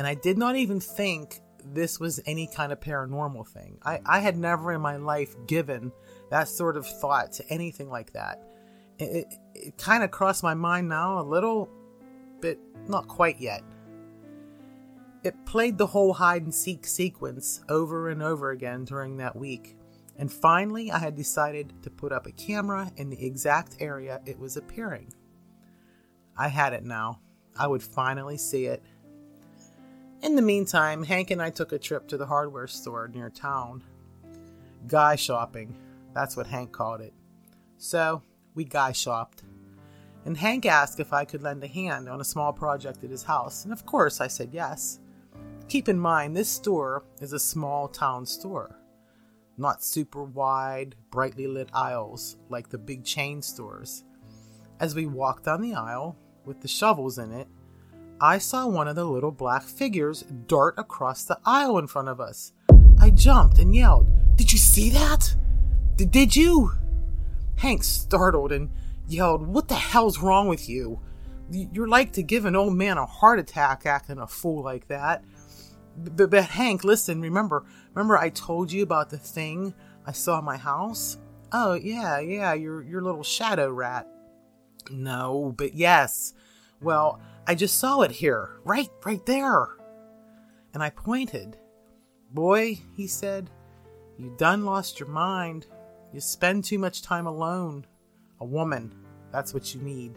And 0.00 0.06
I 0.06 0.14
did 0.14 0.38
not 0.38 0.56
even 0.56 0.80
think 0.80 1.42
this 1.62 2.00
was 2.00 2.22
any 2.24 2.46
kind 2.46 2.72
of 2.72 2.80
paranormal 2.80 3.46
thing. 3.46 3.76
I, 3.82 4.00
I 4.06 4.20
had 4.20 4.38
never 4.38 4.72
in 4.72 4.80
my 4.80 4.96
life 4.96 5.36
given 5.46 5.92
that 6.30 6.48
sort 6.48 6.78
of 6.78 6.86
thought 6.86 7.32
to 7.32 7.46
anything 7.50 7.90
like 7.90 8.14
that. 8.14 8.42
It, 8.98 9.04
it, 9.04 9.34
it 9.54 9.76
kind 9.76 10.02
of 10.02 10.10
crossed 10.10 10.42
my 10.42 10.54
mind 10.54 10.88
now 10.88 11.20
a 11.20 11.22
little 11.22 11.68
bit, 12.40 12.58
not 12.88 13.08
quite 13.08 13.42
yet. 13.42 13.62
It 15.22 15.44
played 15.44 15.76
the 15.76 15.88
whole 15.88 16.14
hide 16.14 16.44
and 16.44 16.54
seek 16.54 16.86
sequence 16.86 17.60
over 17.68 18.08
and 18.08 18.22
over 18.22 18.52
again 18.52 18.86
during 18.86 19.18
that 19.18 19.36
week. 19.36 19.76
And 20.16 20.32
finally, 20.32 20.90
I 20.90 20.98
had 20.98 21.14
decided 21.14 21.74
to 21.82 21.90
put 21.90 22.10
up 22.10 22.26
a 22.26 22.32
camera 22.32 22.90
in 22.96 23.10
the 23.10 23.22
exact 23.22 23.76
area 23.80 24.22
it 24.24 24.38
was 24.38 24.56
appearing. 24.56 25.12
I 26.38 26.48
had 26.48 26.72
it 26.72 26.86
now. 26.86 27.20
I 27.54 27.66
would 27.66 27.82
finally 27.82 28.38
see 28.38 28.64
it 28.64 28.82
in 30.22 30.36
the 30.36 30.42
meantime, 30.42 31.04
Hank 31.04 31.30
and 31.30 31.40
I 31.40 31.50
took 31.50 31.72
a 31.72 31.78
trip 31.78 32.08
to 32.08 32.16
the 32.16 32.26
hardware 32.26 32.66
store 32.66 33.08
near 33.08 33.30
town. 33.30 33.82
Guy 34.86 35.16
shopping, 35.16 35.76
that's 36.14 36.36
what 36.36 36.46
Hank 36.46 36.72
called 36.72 37.00
it. 37.00 37.14
So, 37.78 38.22
we 38.54 38.64
guy 38.64 38.92
shopped. 38.92 39.42
And 40.24 40.36
Hank 40.36 40.66
asked 40.66 41.00
if 41.00 41.12
I 41.12 41.24
could 41.24 41.42
lend 41.42 41.64
a 41.64 41.68
hand 41.68 42.08
on 42.08 42.20
a 42.20 42.24
small 42.24 42.52
project 42.52 43.02
at 43.04 43.10
his 43.10 43.22
house, 43.22 43.64
and 43.64 43.72
of 43.72 43.86
course 43.86 44.20
I 44.20 44.26
said 44.26 44.50
yes. 44.52 45.00
Keep 45.68 45.88
in 45.88 45.98
mind, 45.98 46.36
this 46.36 46.48
store 46.48 47.04
is 47.20 47.32
a 47.32 47.38
small 47.38 47.88
town 47.88 48.26
store. 48.26 48.76
Not 49.56 49.82
super 49.82 50.24
wide, 50.24 50.96
brightly 51.10 51.46
lit 51.46 51.70
aisles 51.72 52.36
like 52.48 52.68
the 52.68 52.78
big 52.78 53.04
chain 53.04 53.40
stores. 53.40 54.04
As 54.80 54.94
we 54.94 55.06
walked 55.06 55.44
down 55.44 55.62
the 55.62 55.74
aisle, 55.74 56.16
with 56.44 56.60
the 56.60 56.68
shovels 56.68 57.18
in 57.18 57.32
it, 57.32 57.46
I 58.22 58.36
saw 58.36 58.66
one 58.66 58.86
of 58.86 58.96
the 58.96 59.04
little 59.04 59.30
black 59.30 59.62
figures 59.62 60.22
dart 60.46 60.74
across 60.76 61.24
the 61.24 61.38
aisle 61.46 61.78
in 61.78 61.86
front 61.86 62.08
of 62.08 62.20
us. 62.20 62.52
I 63.00 63.08
jumped 63.08 63.58
and 63.58 63.74
yelled, 63.74 64.08
Did 64.36 64.52
you 64.52 64.58
see 64.58 64.90
that? 64.90 65.34
D- 65.96 66.04
did 66.04 66.36
you? 66.36 66.72
Hank 67.56 67.82
startled 67.82 68.52
and 68.52 68.68
yelled, 69.08 69.46
What 69.46 69.68
the 69.68 69.74
hell's 69.74 70.18
wrong 70.18 70.48
with 70.48 70.68
you? 70.68 71.00
You're 71.50 71.88
like 71.88 72.12
to 72.12 72.22
give 72.22 72.44
an 72.44 72.54
old 72.54 72.74
man 72.74 72.98
a 72.98 73.06
heart 73.06 73.38
attack 73.38 73.86
acting 73.86 74.18
a 74.18 74.26
fool 74.26 74.62
like 74.62 74.88
that. 74.88 75.24
But, 75.96 76.28
but 76.28 76.44
Hank, 76.44 76.84
listen, 76.84 77.22
remember, 77.22 77.64
remember 77.94 78.18
I 78.18 78.28
told 78.28 78.70
you 78.70 78.82
about 78.82 79.08
the 79.08 79.18
thing 79.18 79.72
I 80.06 80.12
saw 80.12 80.38
in 80.40 80.44
my 80.44 80.58
house? 80.58 81.16
Oh, 81.52 81.72
yeah, 81.72 82.20
yeah, 82.20 82.52
your, 82.52 82.82
your 82.82 83.00
little 83.00 83.24
shadow 83.24 83.70
rat. 83.70 84.06
No, 84.90 85.54
but 85.56 85.74
yes. 85.74 86.34
Well, 86.80 87.20
I 87.50 87.54
just 87.56 87.80
saw 87.80 88.02
it 88.02 88.12
here, 88.12 88.60
right, 88.62 88.88
right 89.04 89.26
there. 89.26 89.70
And 90.72 90.84
I 90.84 90.90
pointed. 90.90 91.56
Boy, 92.30 92.78
he 92.94 93.08
said, 93.08 93.50
you 94.16 94.32
done 94.38 94.64
lost 94.64 95.00
your 95.00 95.08
mind. 95.08 95.66
You 96.12 96.20
spend 96.20 96.62
too 96.62 96.78
much 96.78 97.02
time 97.02 97.26
alone. 97.26 97.88
A 98.40 98.44
woman, 98.44 98.94
that's 99.32 99.52
what 99.52 99.74
you 99.74 99.80
need. 99.80 100.16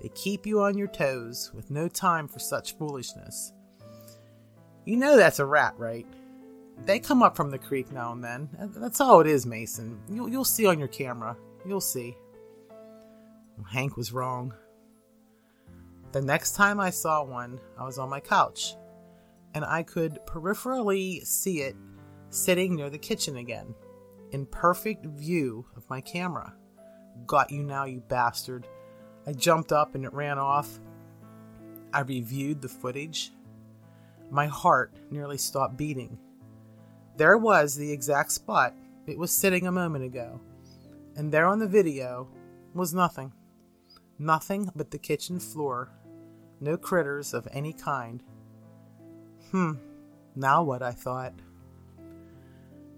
They 0.00 0.08
keep 0.14 0.46
you 0.46 0.62
on 0.62 0.78
your 0.78 0.88
toes 0.88 1.50
with 1.54 1.70
no 1.70 1.88
time 1.88 2.26
for 2.26 2.38
such 2.38 2.78
foolishness. 2.78 3.52
You 4.86 4.96
know 4.96 5.18
that's 5.18 5.40
a 5.40 5.44
rat, 5.44 5.74
right? 5.76 6.06
They 6.86 7.00
come 7.00 7.22
up 7.22 7.36
from 7.36 7.50
the 7.50 7.58
creek 7.58 7.92
now 7.92 8.12
and 8.12 8.24
then. 8.24 8.48
Uh, 8.58 8.68
that's 8.80 8.98
all 8.98 9.20
it 9.20 9.26
is, 9.26 9.44
Mason. 9.44 10.00
You'll, 10.08 10.30
you'll 10.30 10.46
see 10.46 10.64
on 10.64 10.78
your 10.78 10.88
camera. 10.88 11.36
You'll 11.66 11.82
see. 11.82 12.16
Hank 13.70 13.98
was 13.98 14.14
wrong. 14.14 14.54
The 16.12 16.20
next 16.20 16.56
time 16.56 16.78
I 16.78 16.90
saw 16.90 17.24
one, 17.24 17.58
I 17.78 17.84
was 17.86 17.98
on 17.98 18.10
my 18.10 18.20
couch, 18.20 18.76
and 19.54 19.64
I 19.64 19.82
could 19.82 20.18
peripherally 20.26 21.26
see 21.26 21.60
it 21.62 21.74
sitting 22.28 22.76
near 22.76 22.90
the 22.90 22.98
kitchen 22.98 23.38
again, 23.38 23.74
in 24.30 24.44
perfect 24.44 25.06
view 25.06 25.64
of 25.74 25.88
my 25.88 26.02
camera. 26.02 26.54
Got 27.26 27.50
you 27.50 27.62
now, 27.62 27.84
you 27.86 28.00
bastard. 28.08 28.66
I 29.26 29.32
jumped 29.32 29.72
up 29.72 29.94
and 29.94 30.04
it 30.04 30.12
ran 30.12 30.38
off. 30.38 30.80
I 31.94 32.00
reviewed 32.00 32.60
the 32.60 32.68
footage. 32.68 33.32
My 34.30 34.46
heart 34.46 34.94
nearly 35.10 35.38
stopped 35.38 35.78
beating. 35.78 36.18
There 37.16 37.38
was 37.38 37.74
the 37.74 37.90
exact 37.90 38.32
spot 38.32 38.74
it 39.06 39.16
was 39.16 39.32
sitting 39.32 39.66
a 39.66 39.72
moment 39.72 40.04
ago, 40.04 40.40
and 41.16 41.32
there 41.32 41.46
on 41.46 41.58
the 41.58 41.66
video 41.66 42.28
was 42.74 42.92
nothing. 42.92 43.32
Nothing 44.18 44.70
but 44.76 44.90
the 44.90 44.98
kitchen 44.98 45.40
floor 45.40 45.90
no 46.62 46.76
critters 46.76 47.34
of 47.34 47.48
any 47.52 47.72
kind. 47.72 48.22
Hmm, 49.50 49.72
now 50.34 50.62
what? 50.62 50.82
I 50.82 50.92
thought. 50.92 51.34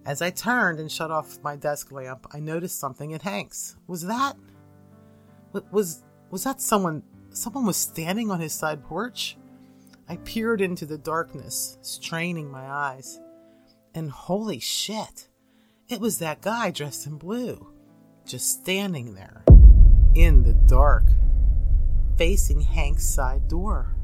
As 0.06 0.20
I 0.20 0.30
turned 0.30 0.78
and 0.78 0.92
shut 0.92 1.10
off 1.10 1.38
my 1.42 1.56
desk 1.56 1.90
lamp, 1.90 2.26
I 2.32 2.40
noticed 2.40 2.78
something 2.78 3.14
at 3.14 3.22
Hank's. 3.22 3.76
Was 3.86 4.06
that. 4.06 4.36
Was. 5.72 6.04
Was 6.30 6.44
that 6.44 6.60
someone. 6.60 7.02
Someone 7.30 7.66
was 7.66 7.76
standing 7.76 8.30
on 8.30 8.38
his 8.38 8.52
side 8.52 8.84
porch? 8.84 9.36
I 10.08 10.16
peered 10.18 10.60
into 10.60 10.86
the 10.86 10.98
darkness, 10.98 11.78
straining 11.80 12.50
my 12.50 12.70
eyes. 12.70 13.18
And 13.94 14.10
holy 14.10 14.60
shit! 14.60 15.28
It 15.88 16.00
was 16.00 16.18
that 16.18 16.42
guy 16.42 16.70
dressed 16.70 17.06
in 17.06 17.16
blue, 17.16 17.72
just 18.24 18.60
standing 18.60 19.14
there, 19.14 19.44
in 20.14 20.42
the 20.42 20.52
dark 20.52 21.04
facing 22.16 22.60
Hank's 22.60 23.04
side 23.04 23.48
door. 23.48 23.94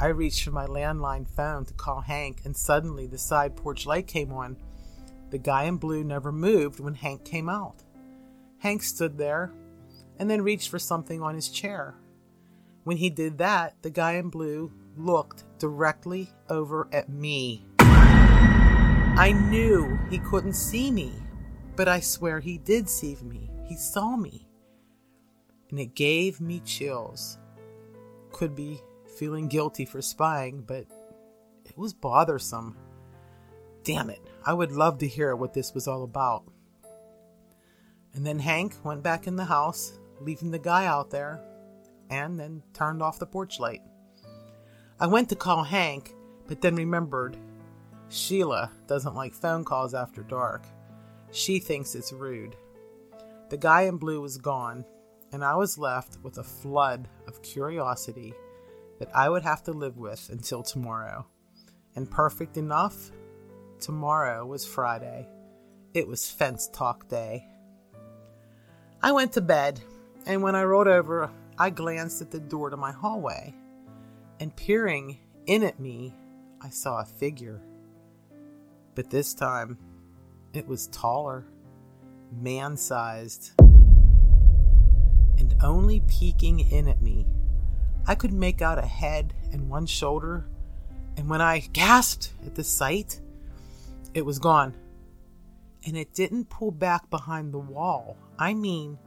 I 0.00 0.06
reached 0.06 0.44
for 0.44 0.50
my 0.50 0.66
landline 0.66 1.28
phone 1.28 1.64
to 1.66 1.74
call 1.74 2.00
Hank, 2.00 2.42
and 2.44 2.56
suddenly 2.56 3.06
the 3.06 3.18
side 3.18 3.56
porch 3.56 3.86
light 3.86 4.06
came 4.06 4.32
on. 4.32 4.56
The 5.30 5.38
guy 5.38 5.64
in 5.64 5.76
blue 5.76 6.04
never 6.04 6.32
moved 6.32 6.80
when 6.80 6.94
Hank 6.94 7.24
came 7.24 7.48
out. 7.48 7.82
Hank 8.58 8.82
stood 8.82 9.16
there 9.16 9.52
and 10.18 10.30
then 10.30 10.42
reached 10.42 10.68
for 10.68 10.78
something 10.78 11.22
on 11.22 11.34
his 11.34 11.48
chair. 11.48 11.94
When 12.84 12.96
he 12.96 13.10
did 13.10 13.38
that, 13.38 13.74
the 13.82 13.90
guy 13.90 14.12
in 14.12 14.28
blue 14.28 14.72
looked 14.96 15.44
directly 15.58 16.30
over 16.48 16.88
at 16.92 17.08
me. 17.08 17.66
I 17.78 19.32
knew 19.50 19.98
he 20.10 20.18
couldn't 20.18 20.54
see 20.54 20.90
me, 20.90 21.12
but 21.76 21.88
I 21.88 22.00
swear 22.00 22.40
he 22.40 22.58
did 22.58 22.88
see 22.88 23.16
me. 23.22 23.50
He 23.66 23.76
saw 23.76 24.16
me 24.16 24.48
and 25.72 25.80
it 25.80 25.94
gave 25.94 26.40
me 26.40 26.60
chills. 26.60 27.38
Could 28.30 28.54
be 28.54 28.80
feeling 29.16 29.48
guilty 29.48 29.86
for 29.86 30.02
spying, 30.02 30.62
but 30.62 30.84
it 31.64 31.76
was 31.76 31.94
bothersome. 31.94 32.76
Damn 33.82 34.10
it, 34.10 34.20
I 34.44 34.52
would 34.52 34.70
love 34.70 34.98
to 34.98 35.08
hear 35.08 35.34
what 35.34 35.54
this 35.54 35.74
was 35.74 35.88
all 35.88 36.04
about. 36.04 36.44
And 38.12 38.26
then 38.26 38.38
Hank 38.38 38.74
went 38.84 39.02
back 39.02 39.26
in 39.26 39.36
the 39.36 39.46
house, 39.46 39.98
leaving 40.20 40.50
the 40.50 40.58
guy 40.58 40.84
out 40.84 41.10
there, 41.10 41.40
and 42.10 42.38
then 42.38 42.62
turned 42.74 43.02
off 43.02 43.18
the 43.18 43.26
porch 43.26 43.58
light. 43.58 43.80
I 45.00 45.06
went 45.06 45.30
to 45.30 45.36
call 45.36 45.64
Hank, 45.64 46.14
but 46.46 46.60
then 46.60 46.76
remembered 46.76 47.38
Sheila 48.10 48.70
doesn't 48.86 49.14
like 49.14 49.32
phone 49.32 49.64
calls 49.64 49.94
after 49.94 50.22
dark. 50.22 50.66
She 51.30 51.58
thinks 51.58 51.94
it's 51.94 52.12
rude. 52.12 52.56
The 53.48 53.56
guy 53.56 53.82
in 53.82 53.96
blue 53.96 54.20
was 54.20 54.36
gone, 54.36 54.84
and 55.32 55.42
I 55.44 55.56
was 55.56 55.78
left 55.78 56.18
with 56.22 56.38
a 56.38 56.44
flood 56.44 57.08
of 57.26 57.42
curiosity 57.42 58.34
that 58.98 59.10
I 59.14 59.28
would 59.28 59.42
have 59.42 59.62
to 59.64 59.72
live 59.72 59.96
with 59.98 60.28
until 60.30 60.62
tomorrow. 60.62 61.26
And 61.96 62.10
perfect 62.10 62.56
enough, 62.56 63.10
tomorrow 63.80 64.46
was 64.46 64.64
Friday. 64.64 65.26
It 65.94 66.06
was 66.06 66.30
fence 66.30 66.68
talk 66.72 67.08
day. 67.08 67.46
I 69.02 69.12
went 69.12 69.32
to 69.32 69.40
bed, 69.40 69.80
and 70.26 70.42
when 70.42 70.54
I 70.54 70.64
rolled 70.64 70.86
over, 70.86 71.30
I 71.58 71.70
glanced 71.70 72.22
at 72.22 72.30
the 72.30 72.40
door 72.40 72.70
to 72.70 72.76
my 72.76 72.92
hallway, 72.92 73.54
and 74.38 74.54
peering 74.54 75.18
in 75.46 75.64
at 75.64 75.80
me, 75.80 76.14
I 76.60 76.70
saw 76.70 77.00
a 77.00 77.04
figure. 77.04 77.60
But 78.94 79.10
this 79.10 79.34
time, 79.34 79.78
it 80.52 80.66
was 80.66 80.86
taller, 80.88 81.46
man 82.30 82.76
sized. 82.76 83.52
Only 85.62 86.00
peeking 86.00 86.60
in 86.60 86.88
at 86.88 87.02
me. 87.02 87.26
I 88.06 88.14
could 88.14 88.32
make 88.32 88.62
out 88.62 88.78
a 88.78 88.86
head 88.86 89.34
and 89.52 89.68
one 89.68 89.86
shoulder, 89.86 90.48
and 91.16 91.28
when 91.28 91.40
I 91.40 91.60
gasped 91.60 92.32
at 92.46 92.54
the 92.54 92.64
sight, 92.64 93.20
it 94.14 94.24
was 94.24 94.38
gone. 94.38 94.74
And 95.86 95.96
it 95.96 96.14
didn't 96.14 96.50
pull 96.50 96.70
back 96.70 97.10
behind 97.10 97.52
the 97.52 97.58
wall. 97.58 98.16
I 98.38 98.54
mean, 98.54 98.98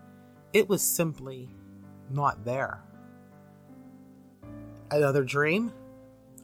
it 0.53 0.69
was 0.69 0.81
simply 0.81 1.49
not 2.09 2.45
there. 2.45 2.81
Another 4.91 5.23
dream? 5.23 5.73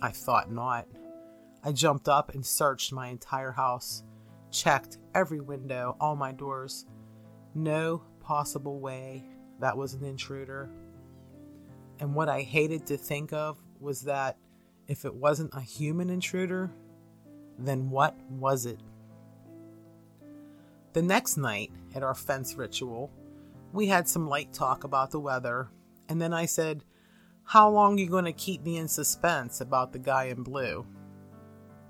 I 0.02 0.10
thought 0.12 0.52
not. 0.52 0.88
I 1.64 1.72
jumped 1.72 2.10
up 2.10 2.34
and 2.34 2.46
searched 2.46 2.92
my 2.92 3.08
entire 3.08 3.52
house, 3.52 4.04
checked 4.50 4.98
every 5.14 5.40
window, 5.40 5.96
all 6.00 6.16
my 6.16 6.32
doors. 6.32 6.86
No 7.54 8.04
possible 8.20 8.80
way 8.80 9.26
that 9.62 9.78
was 9.78 9.94
an 9.94 10.04
intruder. 10.04 10.70
And 12.00 12.14
what 12.14 12.30
I 12.30 12.42
hated 12.42 12.86
to 12.88 12.98
think 12.98 13.32
of 13.32 13.58
was 13.80 14.02
that 14.02 14.38
if 14.88 15.06
it 15.06 15.14
wasn't 15.14 15.54
a 15.54 15.62
human 15.62 16.10
intruder, 16.10 16.72
then 17.58 17.90
what 17.90 18.16
was 18.30 18.66
it? 18.66 18.80
The 20.94 21.02
next 21.02 21.38
night 21.38 21.72
at 21.96 22.04
our 22.04 22.16
fence 22.16 22.56
ritual, 22.56 23.12
we 23.72 23.88
had 23.88 24.08
some 24.08 24.28
light 24.28 24.52
talk 24.52 24.84
about 24.84 25.12
the 25.12 25.20
weather, 25.20 25.70
and 26.10 26.22
then 26.22 26.34
I 26.34 26.46
said, 26.46 26.84
How 27.44 27.70
long 27.70 27.98
you 27.98 28.10
going 28.10 28.26
to 28.26 28.34
keep 28.34 28.64
me 28.64 28.78
in 28.78 28.88
suspense 28.88 29.62
about 29.62 29.94
the 29.94 30.00
guy 30.00 30.26
in 30.26 30.44
blue? 30.44 30.86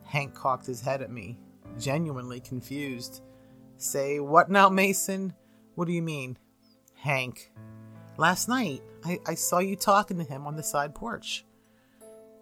Hank 0.04 0.36
cocked 0.36 0.68
his 0.68 0.82
head 0.82 1.02
at 1.02 1.10
me, 1.10 1.40
genuinely 1.80 2.42
confused. 2.42 3.22
Say, 3.78 4.20
what 4.20 4.52
now, 4.52 4.70
Mason? 4.70 5.34
What 5.76 5.88
do 5.88 5.94
you 5.94 6.02
mean? 6.02 6.38
Hank. 7.02 7.52
Last 8.18 8.48
night, 8.48 8.84
I, 9.04 9.20
I 9.26 9.34
saw 9.34 9.58
you 9.58 9.76
talking 9.76 10.20
to 10.20 10.24
him 10.24 10.46
on 10.46 10.56
the 10.56 10.62
side 10.62 10.94
porch. 10.94 11.44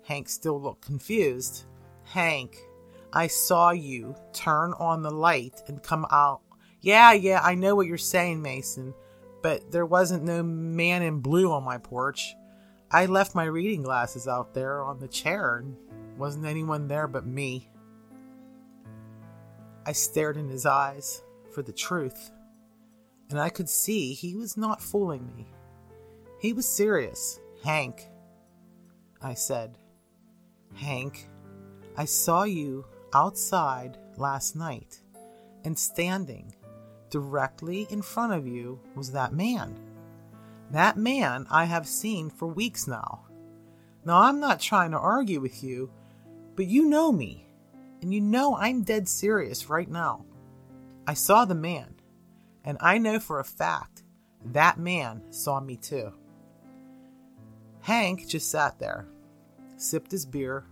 Hank 0.03 0.27
still 0.27 0.59
looked 0.59 0.81
confused. 0.85 1.63
Hank, 2.03 2.57
I 3.13 3.27
saw 3.27 3.71
you 3.71 4.15
turn 4.33 4.73
on 4.73 5.01
the 5.01 5.11
light 5.11 5.63
and 5.67 5.81
come 5.81 6.05
out. 6.11 6.41
Yeah, 6.81 7.13
yeah, 7.13 7.39
I 7.41 7.55
know 7.55 7.73
what 7.73 7.87
you're 7.87 7.97
saying, 7.97 8.41
Mason, 8.41 8.93
but 9.41 9.71
there 9.71 9.85
wasn't 9.85 10.25
no 10.25 10.43
man 10.43 11.03
in 11.03 11.21
blue 11.21 11.53
on 11.53 11.63
my 11.63 11.77
porch. 11.77 12.35
I 12.91 13.05
left 13.05 13.35
my 13.35 13.45
reading 13.45 13.83
glasses 13.83 14.27
out 14.27 14.53
there 14.53 14.83
on 14.83 14.99
the 14.99 15.07
chair 15.07 15.57
and 15.57 15.77
wasn't 16.17 16.45
anyone 16.45 16.89
there 16.89 17.07
but 17.07 17.25
me. 17.25 17.69
I 19.85 19.93
stared 19.93 20.35
in 20.35 20.49
his 20.49 20.65
eyes 20.65 21.23
for 21.53 21.61
the 21.61 21.71
truth, 21.71 22.31
and 23.29 23.39
I 23.39 23.50
could 23.50 23.69
see 23.69 24.13
he 24.13 24.36
was 24.36 24.57
not 24.57 24.81
fooling 24.81 25.27
me. 25.36 25.48
He 26.39 26.53
was 26.53 26.67
serious. 26.67 27.39
Hank, 27.63 28.07
I 29.21 29.33
said. 29.33 29.77
Hank, 30.75 31.27
I 31.98 32.05
saw 32.05 32.43
you 32.43 32.86
outside 33.13 33.98
last 34.17 34.55
night, 34.55 35.01
and 35.63 35.77
standing 35.77 36.55
directly 37.09 37.88
in 37.89 38.01
front 38.01 38.33
of 38.33 38.48
you 38.48 38.79
was 38.95 39.12
that 39.12 39.33
man. 39.33 39.77
That 40.71 40.98
man 40.98 41.48
I 41.50 41.65
have 41.65 41.88
seen 41.88 42.29
for 42.29 42.48
weeks 42.48 42.88
now. 42.88 43.25
Now, 44.05 44.21
I'm 44.21 44.39
not 44.39 44.59
trying 44.59 44.91
to 44.91 45.00
argue 45.00 45.41
with 45.41 45.63
you, 45.63 45.91
but 46.55 46.67
you 46.67 46.86
know 46.86 47.12
me, 47.12 47.45
and 48.01 48.13
you 48.13 48.21
know 48.21 48.55
I'm 48.55 48.83
dead 48.83 49.09
serious 49.09 49.69
right 49.69 49.89
now. 49.89 50.25
I 51.05 51.15
saw 51.15 51.43
the 51.45 51.55
man, 51.55 51.99
and 52.63 52.77
I 52.81 52.97
know 52.97 53.19
for 53.19 53.39
a 53.39 53.45
fact 53.45 54.03
that 54.45 54.79
man 54.79 55.21
saw 55.31 55.59
me 55.59 55.75
too. 55.75 56.13
Hank 57.81 58.27
just 58.27 58.51
sat 58.51 58.79
there, 58.79 59.07
sipped 59.77 60.11
his 60.11 60.25
beer, 60.25 60.65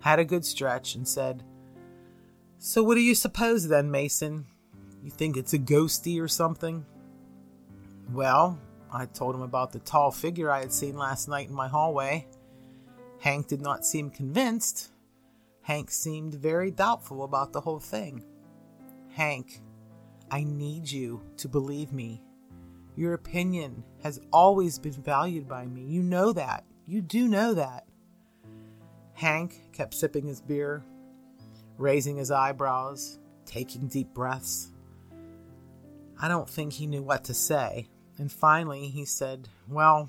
had 0.00 0.18
a 0.18 0.24
good 0.24 0.44
stretch, 0.44 0.94
and 0.94 1.06
said, 1.06 1.42
So, 2.58 2.82
what 2.82 2.94
do 2.94 3.00
you 3.00 3.14
suppose 3.14 3.68
then, 3.68 3.90
Mason? 3.90 4.46
You 5.02 5.10
think 5.10 5.36
it's 5.36 5.52
a 5.52 5.58
ghosty 5.58 6.20
or 6.20 6.28
something? 6.28 6.84
Well, 8.12 8.58
I 8.92 9.06
told 9.06 9.34
him 9.34 9.42
about 9.42 9.72
the 9.72 9.78
tall 9.80 10.10
figure 10.10 10.50
I 10.50 10.60
had 10.60 10.72
seen 10.72 10.96
last 10.96 11.28
night 11.28 11.48
in 11.48 11.54
my 11.54 11.68
hallway. 11.68 12.26
Hank 13.20 13.48
did 13.48 13.60
not 13.60 13.86
seem 13.86 14.10
convinced, 14.10 14.90
Hank 15.66 15.90
seemed 15.90 16.32
very 16.34 16.70
doubtful 16.70 17.24
about 17.24 17.52
the 17.52 17.60
whole 17.60 17.80
thing. 17.80 18.24
Hank, 19.10 19.60
I 20.30 20.44
need 20.44 20.90
you 20.90 21.22
to 21.38 21.48
believe 21.48 21.92
me. 21.92 22.22
Your 22.96 23.14
opinion 23.14 23.84
has 24.02 24.20
always 24.32 24.78
been 24.78 24.92
valued 24.92 25.48
by 25.48 25.66
me. 25.66 25.82
You 25.82 26.02
know 26.02 26.32
that. 26.32 26.64
You 26.86 27.02
do 27.02 27.28
know 27.28 27.54
that. 27.54 27.86
Hank 29.14 29.72
kept 29.72 29.94
sipping 29.94 30.26
his 30.26 30.40
beer, 30.40 30.84
raising 31.78 32.16
his 32.16 32.30
eyebrows, 32.30 33.18
taking 33.44 33.88
deep 33.88 34.12
breaths. 34.14 34.72
I 36.20 36.28
don't 36.28 36.48
think 36.48 36.72
he 36.72 36.86
knew 36.86 37.02
what 37.02 37.24
to 37.24 37.34
say, 37.34 37.88
and 38.18 38.30
finally 38.32 38.88
he 38.88 39.04
said, 39.04 39.48
Well, 39.68 40.08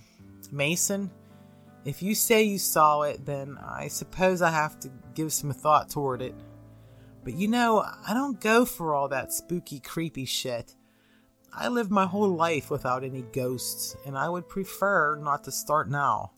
Mason, 0.51 1.11
if 1.83 2.01
you 2.01 2.15
say 2.15 2.43
you 2.43 2.57
saw 2.57 3.01
it, 3.01 3.25
then 3.25 3.57
I 3.61 3.87
suppose 3.87 4.41
I 4.41 4.51
have 4.51 4.79
to 4.81 4.91
give 5.13 5.33
some 5.33 5.51
thought 5.51 5.89
toward 5.89 6.21
it. 6.21 6.35
But 7.27 7.35
you 7.35 7.49
know, 7.49 7.79
I 7.79 8.13
don't 8.13 8.39
go 8.39 8.63
for 8.63 8.95
all 8.95 9.09
that 9.09 9.33
spooky, 9.33 9.81
creepy 9.81 10.23
shit. 10.23 10.77
I 11.51 11.67
lived 11.67 11.91
my 11.91 12.05
whole 12.05 12.29
life 12.29 12.71
without 12.71 13.03
any 13.03 13.23
ghosts, 13.33 13.97
and 14.05 14.17
I 14.17 14.29
would 14.29 14.47
prefer 14.47 15.17
not 15.17 15.43
to 15.43 15.51
start 15.51 15.89
now. 15.89 16.31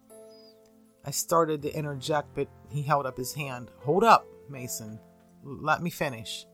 I 1.05 1.11
started 1.11 1.61
to 1.61 1.77
interject, 1.77 2.33
but 2.33 2.47
he 2.71 2.81
held 2.81 3.05
up 3.05 3.17
his 3.17 3.35
hand. 3.35 3.69
Hold 3.81 4.03
up, 4.03 4.25
Mason. 4.49 4.99
Let 5.43 5.83
me 5.83 5.91
finish. 5.91 6.47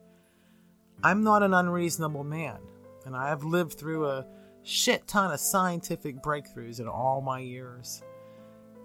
I'm 1.01 1.23
not 1.23 1.41
an 1.41 1.53
unreasonable 1.53 2.25
man, 2.25 2.57
and 3.05 3.15
I 3.15 3.29
have 3.29 3.45
lived 3.45 3.79
through 3.79 4.05
a 4.05 4.27
shit 4.63 5.07
ton 5.07 5.31
of 5.31 5.39
scientific 5.39 6.21
breakthroughs 6.21 6.81
in 6.81 6.89
all 6.89 7.21
my 7.21 7.39
years. 7.39 8.03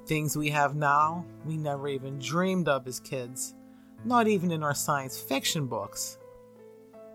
Things 0.07 0.37
we 0.37 0.51
have 0.51 0.77
now, 0.77 1.27
we 1.45 1.57
never 1.57 1.89
even 1.89 2.21
dreamed 2.21 2.69
of 2.69 2.87
as 2.87 3.01
kids, 3.01 3.57
not 4.05 4.29
even 4.29 4.51
in 4.51 4.63
our 4.63 4.75
science 4.75 5.19
fiction 5.19 5.67
books. 5.67 6.19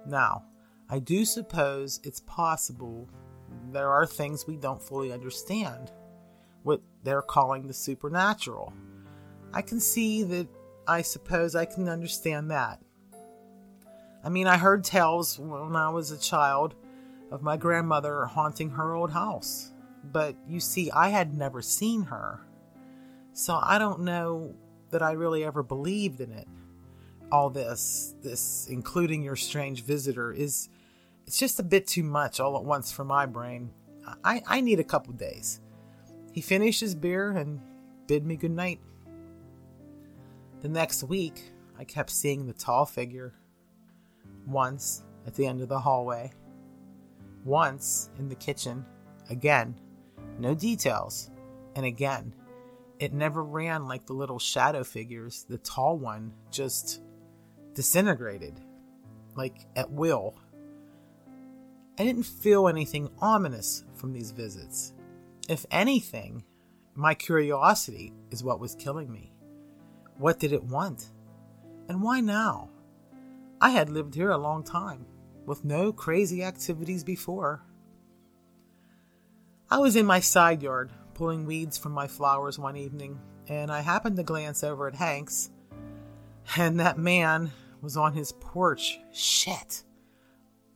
Now, 0.07 0.43
I 0.89 0.99
do 0.99 1.25
suppose 1.25 1.99
it's 2.03 2.21
possible 2.21 3.09
there 3.71 3.89
are 3.89 4.05
things 4.05 4.45
we 4.45 4.57
don't 4.57 4.81
fully 4.81 5.11
understand, 5.11 5.91
what 6.63 6.81
they're 7.03 7.21
calling 7.21 7.67
the 7.67 7.73
supernatural. 7.73 8.73
I 9.53 9.61
can 9.61 9.79
see 9.79 10.23
that, 10.23 10.47
I 10.87 11.01
suppose 11.01 11.55
I 11.55 11.65
can 11.65 11.89
understand 11.89 12.51
that. 12.51 12.81
I 14.23 14.29
mean, 14.29 14.47
I 14.47 14.57
heard 14.57 14.83
tales 14.83 15.39
when 15.39 15.75
I 15.75 15.89
was 15.89 16.11
a 16.11 16.17
child 16.17 16.75
of 17.31 17.41
my 17.41 17.57
grandmother 17.57 18.25
haunting 18.25 18.71
her 18.71 18.93
old 18.93 19.11
house, 19.11 19.71
but 20.11 20.35
you 20.47 20.59
see, 20.59 20.91
I 20.91 21.09
had 21.09 21.35
never 21.35 21.61
seen 21.61 22.03
her. 22.03 22.41
So 23.33 23.59
I 23.61 23.77
don't 23.77 24.01
know 24.01 24.55
that 24.91 25.01
I 25.01 25.11
really 25.11 25.43
ever 25.43 25.63
believed 25.63 26.21
in 26.21 26.31
it. 26.31 26.47
All 27.31 27.49
this, 27.49 28.15
this 28.21 28.67
including 28.69 29.23
your 29.23 29.35
strange 29.35 29.83
visitor, 29.83 30.31
is 30.31 30.69
it's 31.25 31.39
just 31.39 31.59
a 31.59 31.63
bit 31.63 31.87
too 31.87 32.03
much 32.03 32.39
all 32.39 32.55
at 32.57 32.63
once 32.63 32.91
for 32.91 33.03
my 33.03 33.25
brain. 33.25 33.71
I, 34.23 34.41
I 34.45 34.61
need 34.61 34.79
a 34.79 34.83
couple 34.83 35.13
days. 35.13 35.59
He 36.31 36.41
finished 36.41 36.81
his 36.81 36.93
beer 36.93 37.31
and 37.31 37.59
bid 38.07 38.25
me 38.25 38.35
good 38.35 38.51
night. 38.51 38.79
The 40.61 40.69
next 40.69 41.03
week, 41.03 41.51
I 41.77 41.83
kept 41.83 42.09
seeing 42.11 42.45
the 42.45 42.53
tall 42.53 42.85
figure. 42.85 43.33
Once 44.45 45.03
at 45.25 45.33
the 45.33 45.47
end 45.47 45.61
of 45.61 45.69
the 45.69 45.79
hallway, 45.79 46.31
once 47.43 48.11
in 48.19 48.29
the 48.29 48.35
kitchen, 48.35 48.85
again, 49.29 49.79
no 50.37 50.53
details, 50.53 51.31
and 51.75 51.85
again 51.85 52.33
it 52.99 53.13
never 53.13 53.43
ran 53.43 53.87
like 53.87 54.05
the 54.05 54.13
little 54.13 54.39
shadow 54.39 54.83
figures. 54.83 55.45
The 55.49 55.57
tall 55.59 55.97
one 55.97 56.33
just 56.51 57.01
disintegrated, 57.75 58.59
like 59.35 59.67
at 59.75 59.91
will. 59.91 60.33
I 61.99 62.03
didn't 62.03 62.23
feel 62.23 62.67
anything 62.67 63.09
ominous 63.19 63.83
from 63.93 64.11
these 64.11 64.31
visits. 64.31 64.93
If 65.47 65.65
anything, 65.69 66.43
my 66.95 67.13
curiosity 67.13 68.13
is 68.31 68.43
what 68.43 68.59
was 68.59 68.75
killing 68.75 69.11
me. 69.11 69.31
What 70.17 70.39
did 70.39 70.51
it 70.51 70.63
want? 70.63 71.11
And 71.87 72.01
why 72.01 72.21
now? 72.21 72.69
I 73.61 73.69
had 73.69 73.89
lived 73.89 74.15
here 74.15 74.31
a 74.31 74.37
long 74.37 74.63
time, 74.63 75.05
with 75.45 75.63
no 75.63 75.93
crazy 75.93 76.43
activities 76.43 77.03
before. 77.03 77.61
I 79.69 79.79
was 79.79 79.95
in 79.95 80.05
my 80.05 80.19
side 80.19 80.63
yard 80.63 80.91
pulling 81.13 81.45
weeds 81.45 81.77
from 81.77 81.91
my 81.91 82.07
flowers 82.07 82.59
one 82.59 82.75
evening, 82.75 83.19
and 83.47 83.71
I 83.71 83.81
happened 83.81 84.17
to 84.17 84.23
glance 84.23 84.63
over 84.63 84.87
at 84.87 84.95
Hank's, 84.95 85.49
and 86.57 86.79
that 86.79 86.97
man 86.97 87.51
was 87.85 87.95
on 87.95 88.13
his 88.13 88.33
porch. 88.33 88.99
Shit! 89.13 89.83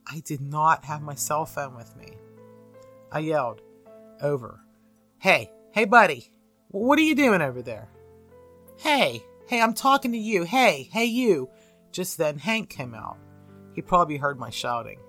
I 0.06 0.20
did 0.20 0.40
not 0.40 0.84
have 0.84 1.02
my 1.02 1.16
cell 1.16 1.44
phone 1.44 1.76
with 1.76 1.94
me. 1.96 2.12
I 3.12 3.18
yelled, 3.18 3.60
over. 4.22 4.60
Hey, 5.18 5.50
hey, 5.72 5.84
buddy, 5.84 6.32
what 6.68 6.98
are 7.00 7.02
you 7.02 7.16
doing 7.16 7.42
over 7.42 7.62
there? 7.62 7.88
Hey, 8.78 9.22
hey, 9.48 9.60
I'm 9.60 9.74
talking 9.74 10.12
to 10.12 10.18
you. 10.18 10.44
Hey, 10.44 10.88
hey, 10.92 11.04
you. 11.04 11.50
Just 11.90 12.16
then, 12.16 12.38
Hank 12.38 12.70
came 12.70 12.94
out. 12.94 13.18
He 13.74 13.82
probably 13.82 14.16
heard 14.16 14.38
my 14.38 14.50
shouting. 14.50 15.00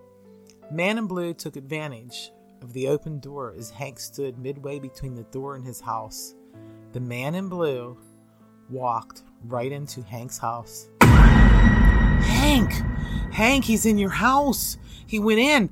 Man 0.71 0.97
in 0.97 1.05
Blue 1.05 1.35
took 1.35 1.55
advantage 1.55 2.31
of 2.63 2.73
the 2.73 2.87
open 2.87 3.19
door 3.19 3.53
as 3.55 3.69
Hank 3.69 3.99
stood 3.99 4.39
midway 4.39 4.79
between 4.79 5.13
the 5.13 5.23
door 5.23 5.55
and 5.55 5.63
his 5.63 5.79
house. 5.79 6.33
The 6.93 6.99
man 6.99 7.35
in 7.35 7.47
blue 7.47 7.97
walked 8.69 9.21
right 9.45 9.71
into 9.71 10.01
Hank's 10.01 10.37
house. 10.37 10.89
Hank! 12.21 12.71
Hank, 13.31 13.65
he's 13.65 13.85
in 13.85 13.97
your 13.97 14.09
house! 14.09 14.77
He 15.07 15.19
went 15.19 15.39
in! 15.39 15.69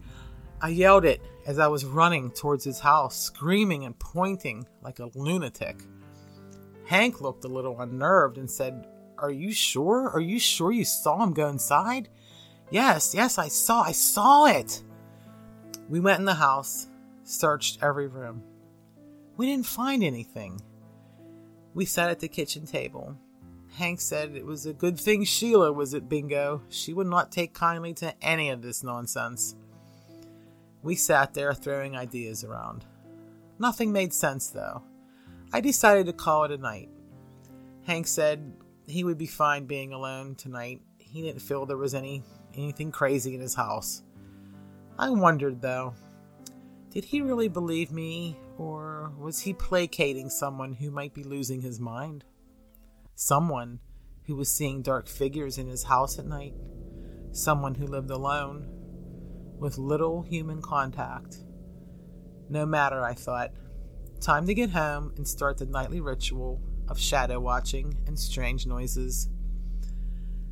I 0.61 0.69
yelled 0.69 1.05
it 1.05 1.21
as 1.45 1.59
I 1.59 1.67
was 1.67 1.85
running 1.85 2.31
towards 2.31 2.63
his 2.63 2.79
house, 2.79 3.17
screaming 3.17 3.85
and 3.85 3.97
pointing 3.97 4.67
like 4.81 4.99
a 4.99 5.09
lunatic. 5.15 5.77
Hank 6.85 7.21
looked 7.21 7.45
a 7.45 7.47
little 7.47 7.79
unnerved 7.79 8.37
and 8.37 8.49
said, 8.49 8.87
Are 9.17 9.31
you 9.31 9.51
sure? 9.51 10.09
Are 10.09 10.19
you 10.19 10.39
sure 10.39 10.71
you 10.71 10.85
saw 10.85 11.23
him 11.23 11.33
go 11.33 11.47
inside? 11.47 12.09
Yes, 12.71 13.13
yes, 13.15 13.37
I 13.37 13.47
saw, 13.47 13.81
I 13.81 13.91
saw 13.93 14.45
it. 14.45 14.83
We 15.87 15.99
went 15.99 16.19
in 16.19 16.25
the 16.25 16.35
house, 16.35 16.87
searched 17.23 17.79
every 17.81 18.07
room. 18.07 18.43
We 19.37 19.47
didn't 19.47 19.65
find 19.65 20.03
anything. 20.03 20.61
We 21.73 21.85
sat 21.85 22.09
at 22.09 22.19
the 22.19 22.27
kitchen 22.27 22.65
table. 22.65 23.15
Hank 23.79 24.01
said 24.01 24.35
it 24.35 24.45
was 24.45 24.65
a 24.65 24.73
good 24.73 24.99
thing 24.99 25.23
Sheila 25.23 25.71
was 25.71 25.93
at 25.93 26.09
bingo. 26.09 26.61
She 26.67 26.93
would 26.93 27.07
not 27.07 27.31
take 27.31 27.53
kindly 27.53 27.93
to 27.93 28.13
any 28.21 28.49
of 28.49 28.61
this 28.61 28.83
nonsense. 28.83 29.55
We 30.83 30.95
sat 30.95 31.33
there 31.33 31.53
throwing 31.53 31.95
ideas 31.95 32.43
around. 32.43 32.83
Nothing 33.57 33.93
made 33.93 34.13
sense, 34.13 34.47
though. 34.47 34.83
I 35.53 35.61
decided 35.61 36.07
to 36.07 36.13
call 36.13 36.43
it 36.43 36.51
a 36.51 36.57
night. 36.57 36.89
Hank 37.85 38.07
said 38.07 38.53
he 38.85 39.05
would 39.05 39.17
be 39.17 39.27
fine 39.27 39.65
being 39.65 39.93
alone 39.93 40.35
tonight. 40.35 40.81
He 40.97 41.21
didn't 41.21 41.41
feel 41.41 41.65
there 41.65 41.77
was 41.77 41.95
any 41.95 42.21
anything 42.53 42.91
crazy 42.91 43.33
in 43.33 43.39
his 43.39 43.55
house. 43.55 44.03
I 44.97 45.09
wondered, 45.09 45.61
though, 45.61 45.93
did 46.91 47.05
he 47.05 47.21
really 47.21 47.47
believe 47.47 47.93
me, 47.93 48.35
or 48.57 49.13
was 49.17 49.39
he 49.39 49.53
placating 49.53 50.29
someone 50.29 50.73
who 50.73 50.91
might 50.91 51.13
be 51.13 51.23
losing 51.23 51.61
his 51.61 51.79
mind? 51.79 52.25
Someone 53.21 53.81
who 54.27 54.35
was 54.37 54.49
seeing 54.49 54.81
dark 54.81 55.05
figures 55.05 55.57
in 55.57 55.67
his 55.67 55.83
house 55.83 56.17
at 56.17 56.25
night? 56.25 56.53
Someone 57.33 57.75
who 57.75 57.85
lived 57.85 58.11
alone, 58.11 58.65
with 59.59 59.77
little 59.77 60.21
human 60.21 60.61
contact? 60.61 61.39
No 62.47 62.65
matter, 62.65 63.03
I 63.03 63.13
thought. 63.13 63.51
Time 64.21 64.47
to 64.47 64.53
get 64.53 64.69
home 64.69 65.11
and 65.17 65.27
start 65.27 65.57
the 65.57 65.65
nightly 65.65 65.99
ritual 65.99 66.61
of 66.87 66.97
shadow 66.97 67.41
watching 67.41 67.97
and 68.07 68.17
strange 68.17 68.65
noises. 68.65 69.27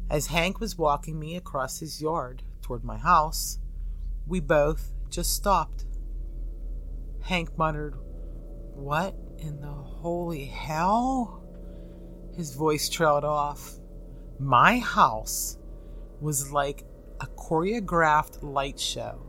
As 0.09 0.27
Hank 0.27 0.59
was 0.59 0.77
walking 0.77 1.17
me 1.17 1.37
across 1.37 1.79
his 1.79 2.01
yard 2.01 2.43
toward 2.61 2.83
my 2.83 2.97
house, 2.97 3.59
we 4.27 4.41
both 4.41 4.91
just 5.09 5.33
stopped. 5.33 5.85
Hank 7.21 7.57
muttered, 7.57 7.95
What 8.75 9.15
in 9.37 9.61
the 9.61 9.67
holy 9.67 10.47
hell? 10.47 11.46
His 12.37 12.53
voice 12.53 12.87
trailed 12.87 13.25
off. 13.25 13.73
My 14.37 14.77
house 14.77 15.57
was 16.21 16.51
like 16.51 16.85
a 17.19 17.25
choreographed 17.25 18.43
light 18.43 18.79
show. 18.79 19.25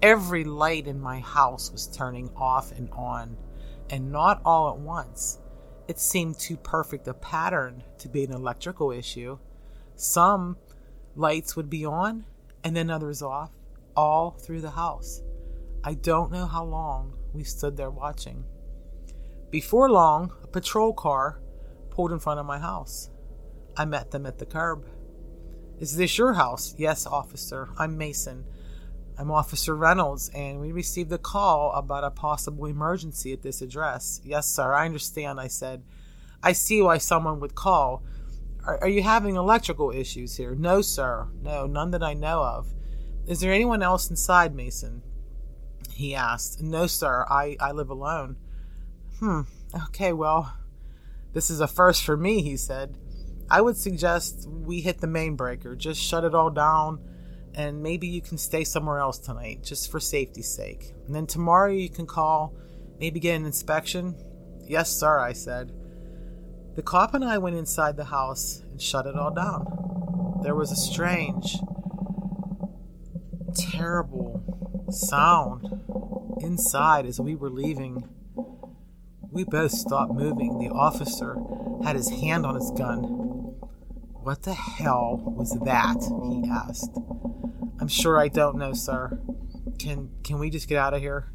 Every 0.00 0.44
light 0.44 0.86
in 0.86 1.00
my 1.00 1.18
house 1.18 1.72
was 1.72 1.88
turning 1.88 2.30
off 2.36 2.70
and 2.70 2.88
on, 2.92 3.36
and 3.90 4.12
not 4.12 4.40
all 4.44 4.70
at 4.70 4.78
once. 4.78 5.40
It 5.88 5.98
seemed 5.98 6.38
too 6.38 6.56
perfect 6.56 7.08
a 7.08 7.14
pattern 7.14 7.82
to 7.98 8.08
be 8.08 8.22
an 8.22 8.32
electrical 8.32 8.92
issue. 8.92 9.38
Some 9.96 10.56
lights 11.16 11.56
would 11.56 11.68
be 11.68 11.84
on 11.84 12.24
and 12.62 12.76
then 12.76 12.88
others 12.88 13.22
off, 13.22 13.50
all 13.96 14.30
through 14.30 14.60
the 14.60 14.70
house. 14.70 15.22
I 15.82 15.94
don't 15.94 16.30
know 16.30 16.46
how 16.46 16.64
long 16.64 17.14
we 17.32 17.42
stood 17.42 17.76
there 17.76 17.90
watching. 17.90 18.44
Before 19.50 19.90
long, 19.90 20.32
a 20.44 20.46
patrol 20.46 20.92
car 20.92 21.41
pulled 21.92 22.10
in 22.10 22.18
front 22.18 22.40
of 22.40 22.46
my 22.46 22.58
house. 22.58 23.10
I 23.76 23.84
met 23.84 24.10
them 24.10 24.24
at 24.24 24.38
the 24.38 24.46
curb. 24.46 24.86
Is 25.78 25.96
this 25.96 26.16
your 26.16 26.32
house? 26.32 26.74
Yes, 26.78 27.06
officer. 27.06 27.68
I'm 27.78 27.98
Mason. 27.98 28.44
I'm 29.18 29.30
Officer 29.30 29.76
Reynolds, 29.76 30.30
and 30.34 30.58
we 30.58 30.72
received 30.72 31.12
a 31.12 31.18
call 31.18 31.70
about 31.72 32.02
a 32.02 32.10
possible 32.10 32.64
emergency 32.64 33.32
at 33.34 33.42
this 33.42 33.60
address. 33.60 34.22
Yes, 34.24 34.48
sir, 34.48 34.72
I 34.72 34.86
understand, 34.86 35.38
I 35.38 35.48
said. 35.48 35.84
I 36.42 36.52
see 36.52 36.80
why 36.80 36.96
someone 36.96 37.40
would 37.40 37.54
call. 37.54 38.02
Are, 38.64 38.78
are, 38.80 38.88
you 38.88 39.02
having 39.02 39.36
electrical 39.36 39.90
issues 39.90 40.36
here? 40.36 40.54
No, 40.54 40.80
sir. 40.80 41.28
No, 41.42 41.66
none 41.66 41.90
that 41.90 42.02
I 42.02 42.14
know 42.14 42.42
of. 42.42 42.72
Is 43.26 43.40
there 43.40 43.52
anyone 43.52 43.82
else 43.82 44.08
inside, 44.08 44.54
Mason? 44.54 45.02
He 45.92 46.14
asked. 46.14 46.62
No, 46.62 46.86
sir. 46.86 47.26
I, 47.28 47.56
I 47.60 47.72
live 47.72 47.90
alone. 47.90 48.36
Hmm. 49.18 49.42
Okay, 49.88 50.12
well, 50.12 50.54
this 51.32 51.50
is 51.50 51.60
a 51.60 51.66
first 51.66 52.04
for 52.04 52.16
me, 52.16 52.42
he 52.42 52.56
said. 52.56 52.98
I 53.50 53.60
would 53.60 53.76
suggest 53.76 54.48
we 54.48 54.80
hit 54.80 55.00
the 55.00 55.06
main 55.06 55.36
breaker. 55.36 55.76
Just 55.76 56.00
shut 56.00 56.24
it 56.24 56.34
all 56.34 56.50
down 56.50 57.00
and 57.54 57.82
maybe 57.82 58.06
you 58.06 58.22
can 58.22 58.38
stay 58.38 58.64
somewhere 58.64 58.98
else 58.98 59.18
tonight 59.18 59.62
just 59.62 59.90
for 59.90 60.00
safety's 60.00 60.48
sake. 60.48 60.94
And 61.06 61.14
then 61.14 61.26
tomorrow 61.26 61.70
you 61.70 61.90
can 61.90 62.06
call, 62.06 62.54
maybe 62.98 63.20
get 63.20 63.36
an 63.36 63.44
inspection. 63.44 64.14
Yes, 64.66 64.90
sir, 64.90 65.18
I 65.18 65.32
said. 65.32 65.72
The 66.74 66.82
cop 66.82 67.12
and 67.14 67.24
I 67.24 67.38
went 67.38 67.56
inside 67.56 67.96
the 67.96 68.04
house 68.04 68.62
and 68.70 68.80
shut 68.80 69.06
it 69.06 69.14
all 69.14 69.32
down. 69.32 70.40
There 70.42 70.54
was 70.54 70.72
a 70.72 70.76
strange, 70.76 71.58
terrible 73.54 74.42
sound 74.90 75.82
inside 76.40 77.04
as 77.04 77.20
we 77.20 77.34
were 77.34 77.50
leaving. 77.50 78.08
We 79.32 79.44
both 79.44 79.72
stopped 79.72 80.12
moving. 80.12 80.58
The 80.58 80.68
officer 80.68 81.38
had 81.82 81.96
his 81.96 82.10
hand 82.10 82.44
on 82.44 82.54
his 82.54 82.70
gun. 82.72 82.98
What 84.22 84.42
the 84.42 84.52
hell 84.52 85.22
was 85.24 85.58
that? 85.60 85.96
he 86.22 86.48
asked. 86.50 86.98
I'm 87.80 87.88
sure 87.88 88.20
I 88.20 88.28
don't 88.28 88.58
know, 88.58 88.74
sir. 88.74 89.18
Can 89.78 90.10
can 90.22 90.38
we 90.38 90.50
just 90.50 90.68
get 90.68 90.76
out 90.76 90.92
of 90.92 91.00
here? 91.00 91.32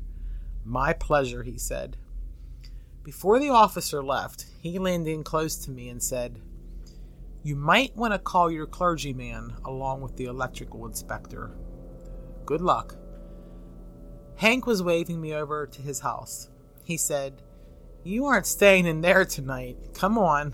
My 0.63 0.93
pleasure, 0.93 1.41
he 1.41 1.57
said. 1.57 1.97
Before 3.03 3.39
the 3.39 3.49
officer 3.49 4.03
left, 4.03 4.45
he 4.61 4.77
leaned 4.77 5.07
in 5.07 5.23
close 5.23 5.55
to 5.65 5.71
me 5.71 5.89
and 5.89 6.01
said, 6.01 6.39
You 7.41 7.55
might 7.55 7.95
want 7.95 8.13
to 8.13 8.19
call 8.19 8.51
your 8.51 8.67
clergyman 8.67 9.55
along 9.65 10.01
with 10.01 10.17
the 10.17 10.25
electrical 10.25 10.85
inspector. 10.85 11.51
Good 12.45 12.61
luck. 12.61 12.95
Hank 14.35 14.67
was 14.67 14.83
waving 14.83 15.19
me 15.19 15.33
over 15.33 15.65
to 15.65 15.81
his 15.81 16.01
house. 16.01 16.49
He 16.83 16.95
said, 16.95 17.41
You 18.03 18.25
aren't 18.25 18.45
staying 18.45 18.85
in 18.85 19.01
there 19.01 19.25
tonight. 19.25 19.77
Come 19.93 20.17
on. 20.17 20.53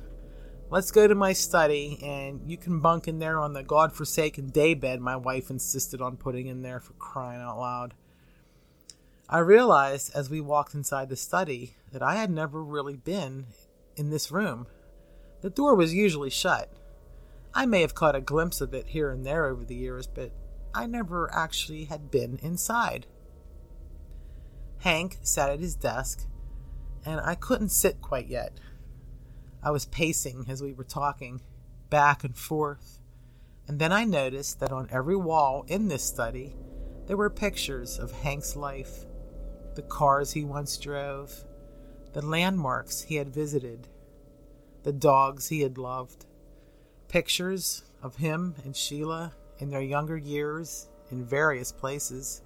Let's 0.70 0.90
go 0.90 1.08
to 1.08 1.14
my 1.14 1.34
study, 1.34 2.00
and 2.02 2.42
you 2.50 2.58
can 2.58 2.80
bunk 2.80 3.08
in 3.08 3.20
there 3.20 3.40
on 3.40 3.54
the 3.54 3.62
god-forsaken 3.62 4.50
daybed 4.50 5.00
my 5.00 5.16
wife 5.16 5.52
insisted 5.52 6.02
on 6.02 6.18
putting 6.18 6.48
in 6.48 6.64
there 6.64 6.80
for 6.80 6.94
crying 6.94 7.42
out 7.42 7.60
loud. 7.60 7.94
I 9.30 9.40
realized 9.40 10.16
as 10.16 10.30
we 10.32 10.42
walked 10.42 10.74
inside 10.74 11.10
the 11.10 11.16
study 11.16 11.76
that 11.92 12.02
I 12.02 12.16
had 12.16 12.32
never 12.32 12.64
really 12.64 12.96
been 12.96 13.46
in 13.96 14.10
this 14.10 14.32
room. 14.32 14.66
The 15.42 15.52
door 15.52 15.76
was 15.76 15.94
usually 15.94 16.32
shut. 16.32 16.72
I 17.54 17.68
may 17.68 17.82
have 17.82 17.94
caught 17.94 18.16
a 18.16 18.22
glimpse 18.22 18.60
of 18.60 18.74
it 18.74 18.88
here 18.88 19.12
and 19.12 19.24
there 19.24 19.46
over 19.46 19.64
the 19.64 19.76
years, 19.76 20.08
but 20.08 20.32
I 20.74 20.88
never 20.88 21.32
actually 21.32 21.86
had 21.86 22.10
been 22.10 22.40
inside. 22.42 23.06
Hank 24.80 25.20
sat 25.22 25.52
at 25.52 25.60
his 25.60 25.76
desk, 25.76 26.26
and 27.06 27.20
I 27.22 27.36
couldn't 27.36 27.70
sit 27.70 28.02
quite 28.02 28.28
yet. 28.28 28.60
I 29.62 29.72
was 29.72 29.86
pacing 29.86 30.46
as 30.50 30.62
we 30.62 30.74
were 30.74 30.84
talking, 30.84 31.42
back 31.90 32.24
and 32.24 32.36
forth, 32.36 33.00
and 33.68 33.80
then 33.80 33.92
I 33.92 34.04
noticed 34.04 34.60
that 34.60 34.72
on 34.72 34.90
every 34.92 35.16
wall 35.16 35.66
in 35.68 35.88
this 35.88 36.04
study 36.04 36.56
there 37.06 37.18
were 37.18 37.30
pictures 37.30 38.00
of 38.00 38.12
Hank's 38.12 38.56
life 38.56 39.06
the 39.76 39.82
cars 39.82 40.34
he 40.34 40.44
once 40.44 40.78
drove, 40.78 41.46
the 42.14 42.24
landmarks 42.24 43.02
he 43.02 43.16
had 43.16 43.34
visited, 43.34 43.88
the 44.84 44.94
dogs 44.94 45.48
he 45.48 45.62
had 45.62 45.78
loved, 45.78 46.26
pictures 47.08 47.84
of 48.02 48.18
him 48.18 48.56
and 48.64 48.76
Sheila 48.76 49.34
in 49.60 49.70
their 49.70 49.82
younger 49.82 50.18
years 50.18 50.90
in 51.10 51.26
various 51.26 51.72
places, 51.72 52.42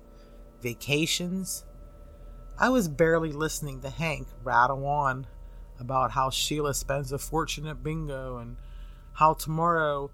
vacations. 0.62 1.66
I 2.60 2.70
was 2.70 2.88
barely 2.88 3.32
listening 3.32 3.82
to 3.82 3.90
Hank 3.92 4.28
rattle 4.44 4.88
on 4.88 5.28
about 5.80 6.12
how 6.12 6.32
Sheila 6.32 6.74
spends 6.74 7.12
a 7.12 7.20
fortune 7.20 7.68
at 7.68 7.84
bingo 7.84 8.38
and 8.38 8.58
how 9.14 9.36
tomorrow 9.36 10.10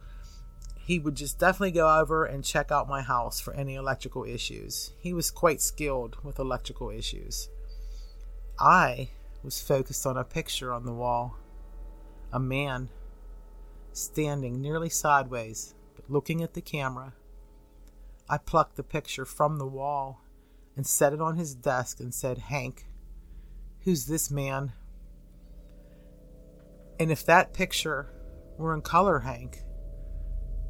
he 0.77 0.99
would 0.99 1.15
just 1.15 1.39
definitely 1.39 1.71
go 1.71 1.99
over 1.99 2.25
and 2.25 2.43
check 2.43 2.69
out 2.69 2.89
my 2.89 3.01
house 3.01 3.39
for 3.39 3.53
any 3.53 3.75
electrical 3.75 4.25
issues. 4.25 4.91
He 4.99 5.13
was 5.13 5.31
quite 5.31 5.61
skilled 5.61 6.17
with 6.21 6.37
electrical 6.37 6.89
issues. 6.89 7.47
I 8.59 9.11
was 9.41 9.61
focused 9.61 10.05
on 10.05 10.17
a 10.17 10.25
picture 10.25 10.73
on 10.73 10.85
the 10.85 10.91
wall. 10.91 11.37
A 12.33 12.41
man 12.41 12.89
standing 13.93 14.61
nearly 14.61 14.89
sideways, 14.89 15.75
but 15.95 16.09
looking 16.09 16.43
at 16.43 16.55
the 16.55 16.61
camera. 16.61 17.13
I 18.29 18.37
plucked 18.37 18.75
the 18.75 18.83
picture 18.83 19.25
from 19.25 19.59
the 19.59 19.67
wall 19.67 20.22
and 20.75 20.85
set 20.85 21.13
it 21.13 21.21
on 21.21 21.37
his 21.37 21.55
desk 21.55 21.99
and 21.99 22.13
said, 22.13 22.37
Hank, 22.37 22.85
who's 23.81 24.05
this 24.05 24.31
man? 24.31 24.73
And 26.99 27.11
if 27.11 27.25
that 27.25 27.53
picture 27.53 28.09
were 28.57 28.73
in 28.73 28.81
color, 28.81 29.19
Hank, 29.19 29.63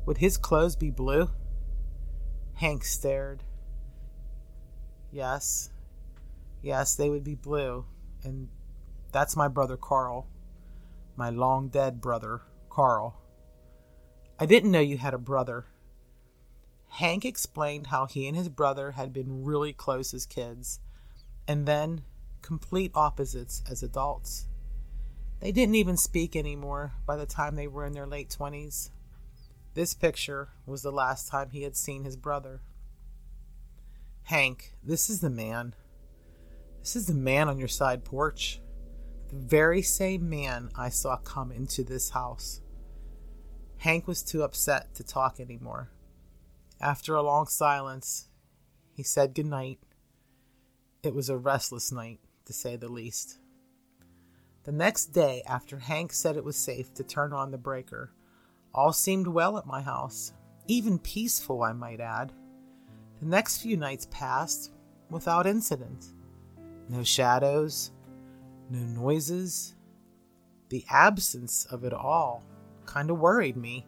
would 0.05 0.17
his 0.17 0.37
clothes 0.37 0.75
be 0.75 0.89
blue? 0.89 1.29
Hank 2.55 2.83
stared. 2.83 3.43
Yes, 5.11 5.69
yes, 6.61 6.95
they 6.95 7.09
would 7.09 7.23
be 7.23 7.35
blue. 7.35 7.85
And 8.23 8.49
that's 9.11 9.35
my 9.35 9.47
brother 9.47 9.77
Carl, 9.77 10.27
my 11.15 11.29
long 11.29 11.69
dead 11.69 12.01
brother 12.01 12.41
Carl. 12.69 13.21
I 14.39 14.45
didn't 14.45 14.71
know 14.71 14.79
you 14.79 14.97
had 14.97 15.13
a 15.13 15.19
brother. 15.19 15.65
Hank 16.97 17.25
explained 17.25 17.87
how 17.87 18.05
he 18.05 18.27
and 18.27 18.37
his 18.37 18.49
brother 18.49 18.91
had 18.91 19.11
been 19.11 19.43
really 19.43 19.73
close 19.73 20.13
as 20.13 20.27
kids, 20.27 20.79
and 21.47 21.65
then 21.65 22.03
complete 22.43 22.91
opposites 22.93 23.63
as 23.67 23.81
adults. 23.81 24.45
They 25.39 25.51
didn't 25.51 25.73
even 25.73 25.97
speak 25.97 26.35
anymore 26.35 26.93
by 27.07 27.15
the 27.15 27.25
time 27.25 27.55
they 27.55 27.67
were 27.67 27.83
in 27.83 27.93
their 27.93 28.05
late 28.05 28.29
20s. 28.29 28.91
This 29.73 29.95
picture 29.95 30.49
was 30.67 30.83
the 30.83 30.91
last 30.91 31.27
time 31.27 31.49
he 31.49 31.63
had 31.63 31.75
seen 31.75 32.03
his 32.03 32.15
brother. 32.15 32.61
Hank, 34.25 34.75
this 34.83 35.09
is 35.09 35.19
the 35.19 35.31
man. 35.31 35.73
This 36.81 36.95
is 36.95 37.07
the 37.07 37.15
man 37.15 37.49
on 37.49 37.57
your 37.57 37.67
side 37.67 38.05
porch. 38.05 38.61
The 39.29 39.37
very 39.37 39.81
same 39.81 40.29
man 40.29 40.69
I 40.75 40.89
saw 40.89 41.17
come 41.17 41.51
into 41.51 41.83
this 41.83 42.11
house. 42.11 42.61
Hank 43.77 44.07
was 44.07 44.21
too 44.21 44.43
upset 44.43 44.93
to 44.93 45.03
talk 45.03 45.39
anymore. 45.39 45.89
After 46.83 47.15
a 47.15 47.21
long 47.21 47.47
silence, 47.47 48.27
he 48.91 49.03
said 49.03 49.33
good 49.33 49.45
night. 49.45 49.79
It 51.01 51.15
was 51.15 51.29
a 51.29 51.37
restless 51.37 51.93
night, 51.93 52.19
to 52.43 52.51
say 52.51 52.75
the 52.75 52.89
least. 52.89 53.39
The 54.65 54.73
next 54.73 55.13
day, 55.13 55.43
after 55.47 55.79
Hank 55.79 56.11
said 56.11 56.35
it 56.35 56.43
was 56.43 56.57
safe 56.57 56.93
to 56.95 57.03
turn 57.05 57.31
on 57.31 57.51
the 57.51 57.57
breaker, 57.57 58.11
all 58.73 58.91
seemed 58.91 59.27
well 59.27 59.57
at 59.57 59.65
my 59.65 59.81
house, 59.81 60.33
even 60.67 60.99
peaceful, 60.99 61.63
I 61.63 61.71
might 61.71 62.01
add. 62.01 62.33
The 63.21 63.27
next 63.27 63.61
few 63.61 63.77
nights 63.77 64.09
passed 64.11 64.73
without 65.09 65.47
incident. 65.47 66.07
No 66.89 67.01
shadows, 67.01 67.93
no 68.69 68.79
noises. 68.79 69.73
The 70.67 70.83
absence 70.89 71.63
of 71.63 71.85
it 71.85 71.93
all 71.93 72.43
kind 72.85 73.09
of 73.09 73.19
worried 73.19 73.55
me, 73.55 73.87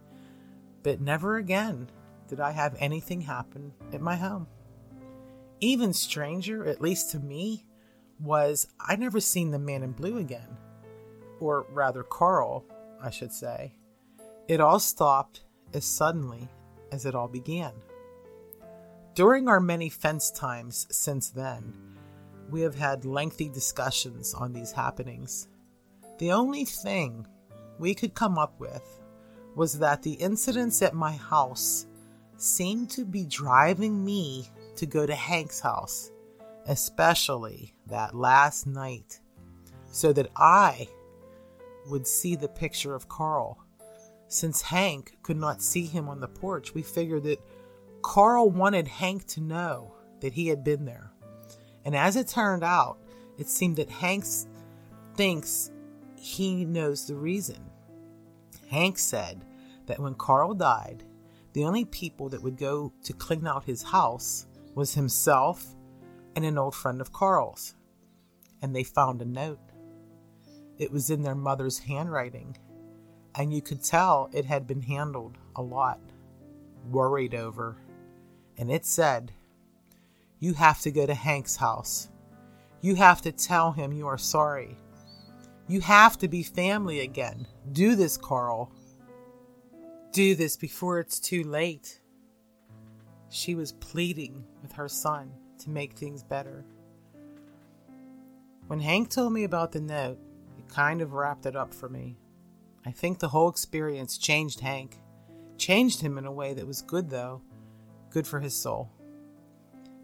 but 0.81 1.01
never 1.01 1.36
again 1.36 1.89
did 2.27 2.39
I 2.39 2.51
have 2.51 2.75
anything 2.79 3.21
happen 3.21 3.73
at 3.93 4.01
my 4.01 4.15
home. 4.15 4.47
Even 5.59 5.93
stranger, 5.93 6.65
at 6.65 6.81
least 6.81 7.11
to 7.11 7.19
me, 7.19 7.65
was 8.19 8.67
I 8.79 8.95
never 8.95 9.19
seen 9.19 9.51
the 9.51 9.59
man 9.59 9.83
in 9.83 9.91
blue 9.91 10.17
again. 10.17 10.57
Or 11.39 11.65
rather, 11.71 12.03
Carl, 12.03 12.65
I 13.01 13.09
should 13.09 13.31
say. 13.31 13.75
It 14.47 14.61
all 14.61 14.79
stopped 14.79 15.41
as 15.73 15.85
suddenly 15.85 16.47
as 16.91 17.05
it 17.05 17.15
all 17.15 17.27
began. 17.27 17.73
During 19.13 19.47
our 19.47 19.59
many 19.59 19.89
fence 19.89 20.29
times 20.29 20.88
since 20.91 21.29
then, 21.29 21.73
we 22.49 22.61
have 22.61 22.75
had 22.75 23.05
lengthy 23.05 23.49
discussions 23.49 24.33
on 24.33 24.53
these 24.53 24.71
happenings. 24.71 25.47
The 26.19 26.31
only 26.31 26.65
thing 26.65 27.27
we 27.79 27.95
could 27.95 28.13
come 28.13 28.38
up 28.38 28.59
with 28.59 29.01
was 29.55 29.79
that 29.79 30.03
the 30.03 30.13
incidents 30.13 30.81
at 30.81 30.93
my 30.93 31.13
house 31.13 31.88
seemed 32.38 32.89
to 32.91 33.06
be 33.06 33.26
driving 33.26 34.04
me 34.04 34.50
to 34.76 34.86
go 34.86 35.06
to 35.06 35.15
Hank's 35.15 35.60
house, 35.60 36.12
especially 36.67 37.76
that 37.88 38.15
last 38.15 38.67
night, 38.67 39.19
so 39.91 40.12
that 40.13 40.30
I 40.36 40.88
would 41.88 42.08
see 42.08 42.36
the 42.36 42.48
picture 42.48 42.95
of 42.95 43.08
Carl. 43.08 43.60
Since 44.28 44.62
Hank 44.62 45.17
could 45.21 45.38
not 45.38 45.62
see 45.62 45.86
him 45.86 46.10
on 46.10 46.19
the 46.19 46.28
porch, 46.28 46.74
we 46.74 46.82
figured 46.82 47.24
that 47.24 47.39
Carl 48.02 48.50
wanted 48.50 48.88
Hank 48.88 49.26
to 49.28 49.41
know 49.41 49.95
that 50.19 50.34
he 50.34 50.48
had 50.48 50.63
been 50.63 50.86
there. 50.86 51.12
And 51.86 51.95
as 51.95 52.15
it 52.15 52.28
turned 52.28 52.63
out, 52.63 52.98
it 53.38 53.48
seemed 53.48 53.76
that 53.78 53.89
Hank 53.89 54.26
thinks 55.15 55.71
he 56.15 56.65
knows 56.65 57.06
the 57.06 57.15
reason. 57.15 57.69
Hank 58.69 58.98
said 58.98 59.45
that 59.86 60.00
when 60.00 60.15
Carl 60.15 60.54
died, 60.56 61.04
the 61.55 61.63
only 61.63 61.85
people 61.85 62.27
that 62.27 62.43
would 62.43 62.57
go 62.57 62.91
to 63.01 63.13
clean 63.13 63.47
out 63.47 63.63
his 63.63 63.81
house 63.81 64.45
was 64.75 64.93
himself 64.93 65.65
and 66.35 66.43
an 66.43 66.57
old 66.57 66.75
friend 66.75 66.99
of 66.99 67.13
Carl's. 67.13 67.75
And 68.61 68.75
they 68.75 68.83
found 68.83 69.21
a 69.21 69.25
note. 69.25 69.61
It 70.77 70.91
was 70.91 71.09
in 71.09 71.21
their 71.21 71.33
mother's 71.33 71.79
handwriting, 71.79 72.57
and 73.35 73.53
you 73.53 73.61
could 73.61 73.81
tell 73.81 74.29
it 74.33 74.43
had 74.43 74.67
been 74.67 74.81
handled 74.81 75.37
a 75.55 75.61
lot, 75.61 76.01
worried 76.91 77.33
over. 77.33 77.77
And 78.57 78.69
it 78.69 78.85
said, 78.85 79.31
You 80.39 80.55
have 80.55 80.81
to 80.81 80.91
go 80.91 81.05
to 81.05 81.13
Hank's 81.13 81.55
house. 81.55 82.09
You 82.81 82.95
have 82.95 83.21
to 83.21 83.31
tell 83.31 83.71
him 83.71 83.93
you 83.93 84.07
are 84.07 84.17
sorry. 84.17 84.77
You 85.69 85.79
have 85.79 86.17
to 86.17 86.27
be 86.27 86.43
family 86.43 86.99
again. 86.99 87.47
Do 87.71 87.95
this, 87.95 88.17
Carl 88.17 88.73
do 90.15 90.34
this 90.34 90.56
before 90.56 91.01
it's 91.01 91.19
too 91.19 91.43
late. 91.43 91.99
She 93.28 93.54
was 93.54 93.73
pleading 93.73 94.45
with 94.62 94.71
her 94.71 94.88
son 94.88 95.30
to 95.60 95.69
make 95.69 95.91
things 95.91 96.23
better. 96.23 96.63
When 98.67 98.80
Hank 98.80 99.10
told 99.10 99.34
me 99.34 99.43
about 99.43 99.73
the 99.73 99.82
note, 99.82 100.17
it 100.58 100.69
kind 100.69 101.01
of 101.01 101.12
wrapped 101.12 101.45
it 101.45 101.58
up 101.58 101.73
for 101.73 101.89
me. 101.89 102.17
I 102.86 102.91
think 102.91 103.19
the 103.19 103.28
whole 103.28 103.49
experience 103.49 104.17
changed 104.17 104.62
Hank. 104.62 105.01
Changed 105.58 105.99
him 105.99 106.17
in 106.17 106.25
a 106.25 106.32
way 106.32 106.54
that 106.54 106.65
was 106.65 106.82
good, 106.82 107.10
though. 107.10 107.41
Good 108.10 108.25
for 108.25 108.39
his 108.39 108.56
soul. 108.56 108.89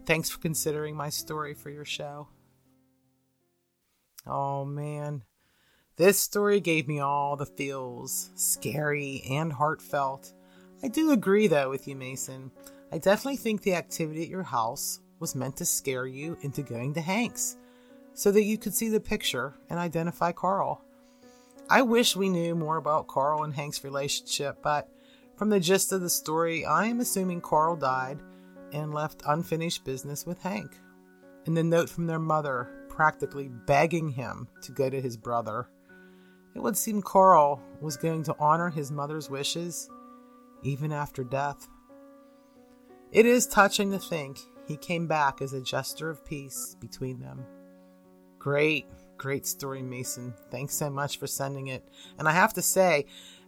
Thanks 0.04 0.28
for 0.28 0.40
considering 0.40 0.94
my 0.94 1.08
story 1.08 1.54
for 1.54 1.70
your 1.70 1.86
show. 1.86 2.28
Oh 4.26 4.66
man, 4.66 5.24
this 5.96 6.18
story 6.18 6.60
gave 6.60 6.88
me 6.88 7.00
all 7.00 7.36
the 7.36 7.46
feels, 7.46 8.30
scary 8.34 9.22
and 9.30 9.52
heartfelt. 9.52 10.32
I 10.82 10.88
do 10.88 11.12
agree, 11.12 11.46
though, 11.46 11.70
with 11.70 11.86
you, 11.86 11.96
Mason. 11.96 12.50
I 12.90 12.98
definitely 12.98 13.36
think 13.36 13.62
the 13.62 13.74
activity 13.74 14.22
at 14.22 14.28
your 14.28 14.42
house 14.42 15.00
was 15.18 15.34
meant 15.34 15.56
to 15.58 15.64
scare 15.64 16.06
you 16.06 16.36
into 16.42 16.62
going 16.62 16.94
to 16.94 17.00
Hank's 17.00 17.56
so 18.14 18.30
that 18.32 18.42
you 18.42 18.58
could 18.58 18.74
see 18.74 18.88
the 18.88 19.00
picture 19.00 19.54
and 19.70 19.78
identify 19.78 20.32
Carl. 20.32 20.82
I 21.70 21.82
wish 21.82 22.16
we 22.16 22.28
knew 22.28 22.54
more 22.54 22.76
about 22.76 23.06
Carl 23.06 23.44
and 23.44 23.54
Hank's 23.54 23.84
relationship, 23.84 24.58
but 24.62 24.88
from 25.36 25.48
the 25.48 25.60
gist 25.60 25.92
of 25.92 26.00
the 26.00 26.10
story, 26.10 26.64
I 26.66 26.86
am 26.86 27.00
assuming 27.00 27.40
Carl 27.40 27.76
died 27.76 28.20
and 28.72 28.92
left 28.92 29.22
unfinished 29.26 29.84
business 29.84 30.26
with 30.26 30.42
Hank. 30.42 30.78
And 31.46 31.56
the 31.56 31.64
note 31.64 31.88
from 31.88 32.06
their 32.06 32.18
mother 32.18 32.86
practically 32.88 33.48
begging 33.48 34.10
him 34.10 34.48
to 34.62 34.72
go 34.72 34.90
to 34.90 35.00
his 35.00 35.16
brother. 35.16 35.68
It 36.54 36.62
would 36.62 36.76
seem 36.76 37.02
Carl 37.02 37.60
was 37.80 37.96
going 37.96 38.22
to 38.24 38.36
honor 38.38 38.70
his 38.70 38.90
mother's 38.90 39.30
wishes 39.30 39.88
even 40.62 40.92
after 40.92 41.24
death. 41.24 41.68
It 43.10 43.26
is 43.26 43.46
touching 43.46 43.90
to 43.92 43.98
think 43.98 44.38
he 44.66 44.76
came 44.76 45.06
back 45.06 45.42
as 45.42 45.52
a 45.52 45.60
gesture 45.60 46.08
of 46.10 46.24
peace 46.24 46.76
between 46.80 47.20
them. 47.20 47.44
Great, 48.38 48.86
great 49.18 49.46
story, 49.46 49.82
Mason. 49.82 50.34
Thanks 50.50 50.74
so 50.74 50.90
much 50.90 51.18
for 51.18 51.26
sending 51.26 51.68
it. 51.68 51.86
And 52.18 52.28
I 52.28 52.32
have 52.32 52.54
to 52.54 52.62
say, 52.62 53.06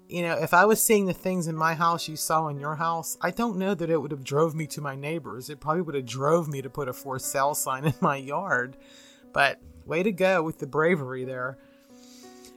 you 0.09 0.23
know, 0.23 0.35
if 0.35 0.53
I 0.53 0.67
was 0.67 0.83
seeing 0.83 1.07
the 1.07 1.15
things 1.15 1.49
in 1.49 1.57
my 1.57 1.75
house 1.75 2.09
you 2.09 2.17
saw 2.17 2.49
in 2.49 2.61
your 2.61 2.77
house, 2.77 3.17
I 3.21 3.31
don't 3.31 3.57
know 3.57 3.75
that 3.75 3.91
it 3.91 4.01
would 4.01 4.11
have 4.11 4.23
drove 4.23 4.55
me 4.55 4.67
to 4.69 4.81
my 4.81 4.95
neighbors. 4.95 5.49
It 5.49 5.61
probably 5.61 5.83
would 5.83 5.95
have 5.95 6.07
drove 6.07 6.47
me 6.47 6.61
to 6.63 6.71
put 6.71 6.89
a 6.89 6.93
for 6.93 7.19
sale 7.19 7.55
sign 7.55 7.85
in 7.87 7.95
my 8.01 8.17
yard. 8.17 8.77
But 9.33 9.61
way 9.87 10.03
to 10.03 10.13
go 10.13 10.43
with 10.43 10.59
the 10.59 10.67
bravery 10.67 11.25
there. 11.25 11.59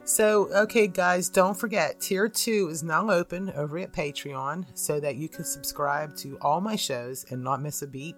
So, 0.08 0.48
okay, 0.54 0.86
guys, 0.86 1.28
don't 1.28 1.54
forget, 1.54 2.00
Tier 2.00 2.30
2 2.30 2.70
is 2.70 2.82
now 2.82 3.10
open 3.10 3.52
over 3.54 3.76
at 3.76 3.92
Patreon 3.92 4.64
so 4.72 4.98
that 5.00 5.16
you 5.16 5.28
can 5.28 5.44
subscribe 5.44 6.16
to 6.16 6.38
all 6.40 6.62
my 6.62 6.76
shows 6.76 7.26
and 7.28 7.44
not 7.44 7.60
miss 7.60 7.82
a 7.82 7.86
beat. 7.86 8.16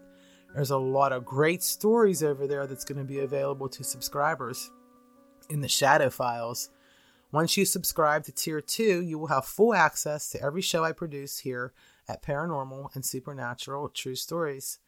There's 0.54 0.70
a 0.70 0.78
lot 0.78 1.12
of 1.12 1.24
great 1.24 1.64
stories 1.64 2.22
over 2.22 2.46
there 2.46 2.68
that's 2.68 2.84
going 2.84 2.98
to 2.98 3.04
be 3.04 3.18
available 3.18 3.68
to 3.70 3.82
subscribers 3.82 4.70
in 5.48 5.62
the 5.62 5.68
Shadow 5.68 6.10
Files. 6.10 6.70
Once 7.32 7.56
you 7.56 7.64
subscribe 7.64 8.22
to 8.26 8.32
Tier 8.32 8.60
2, 8.60 9.02
you 9.02 9.18
will 9.18 9.26
have 9.26 9.44
full 9.44 9.74
access 9.74 10.30
to 10.30 10.40
every 10.40 10.62
show 10.62 10.84
I 10.84 10.92
produce 10.92 11.38
here 11.38 11.72
at 12.08 12.22
Paranormal 12.22 12.94
and 12.94 13.04
Supernatural 13.04 13.88
True 13.88 14.14
Stories. 14.14 14.78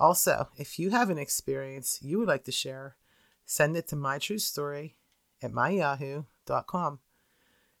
Also, 0.00 0.48
if 0.56 0.80
you 0.80 0.90
have 0.90 1.10
an 1.10 1.18
experience 1.18 2.00
you 2.02 2.18
would 2.18 2.26
like 2.26 2.42
to 2.46 2.52
share, 2.52 2.96
send 3.46 3.76
it 3.76 3.86
to 3.86 3.94
my 3.94 4.18
true 4.18 4.38
story 4.38 4.96
at 5.42 5.52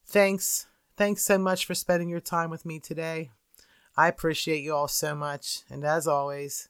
Thanks. 0.06 0.66
Thanks 0.96 1.24
so 1.24 1.38
much 1.38 1.64
for 1.64 1.74
spending 1.74 2.08
your 2.08 2.20
time 2.20 2.50
with 2.50 2.66
me 2.66 2.78
today. 2.78 3.30
I 3.96 4.08
appreciate 4.08 4.62
you 4.62 4.74
all 4.74 4.88
so 4.88 5.14
much. 5.14 5.62
And 5.70 5.84
as 5.84 6.06
always, 6.06 6.68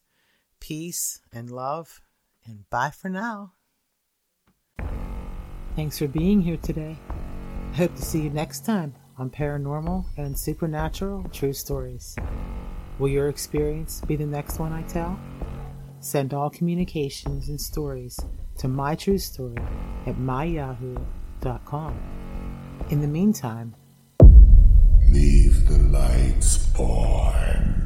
peace 0.61 1.21
and 1.33 1.51
love, 1.51 2.01
and 2.45 2.69
bye 2.71 2.91
for 2.91 3.09
now. 3.09 3.53
Thanks 5.77 5.99
for 5.99 6.09
being 6.09 6.43
here 6.43 6.59
today. 6.59 6.97
I 7.73 7.77
hope 7.77 7.95
to 7.95 8.03
see 8.03 8.23
you 8.23 8.31
next 8.31 8.65
time 8.65 8.95
on 9.19 9.31
Paranormal 9.31 10.05
and 10.17 10.39
Supernatural 10.39 11.25
True 11.33 11.53
Stories. 11.53 12.17
Will 12.99 13.09
your 13.09 13.29
experience 13.29 14.01
be 14.03 14.17
the 14.17 14.27
next 14.27 14.59
one 14.59 14.73
I 14.73 14.83
tell? 14.83 15.19
Send 16.01 16.35
all 16.35 16.51
communications 16.51 17.49
and 17.49 17.61
stories 17.61 18.19
to 18.59 18.69
my 18.69 18.95
true 18.95 19.19
story 19.19 19.57
at 20.07 20.17
myyahoo.com. 20.17 21.20
In 22.91 23.01
the 23.01 23.07
meantime, 23.07 23.75
Leave 25.11 25.67
the 25.67 25.79
lights 25.91 26.69
on. 26.79 27.80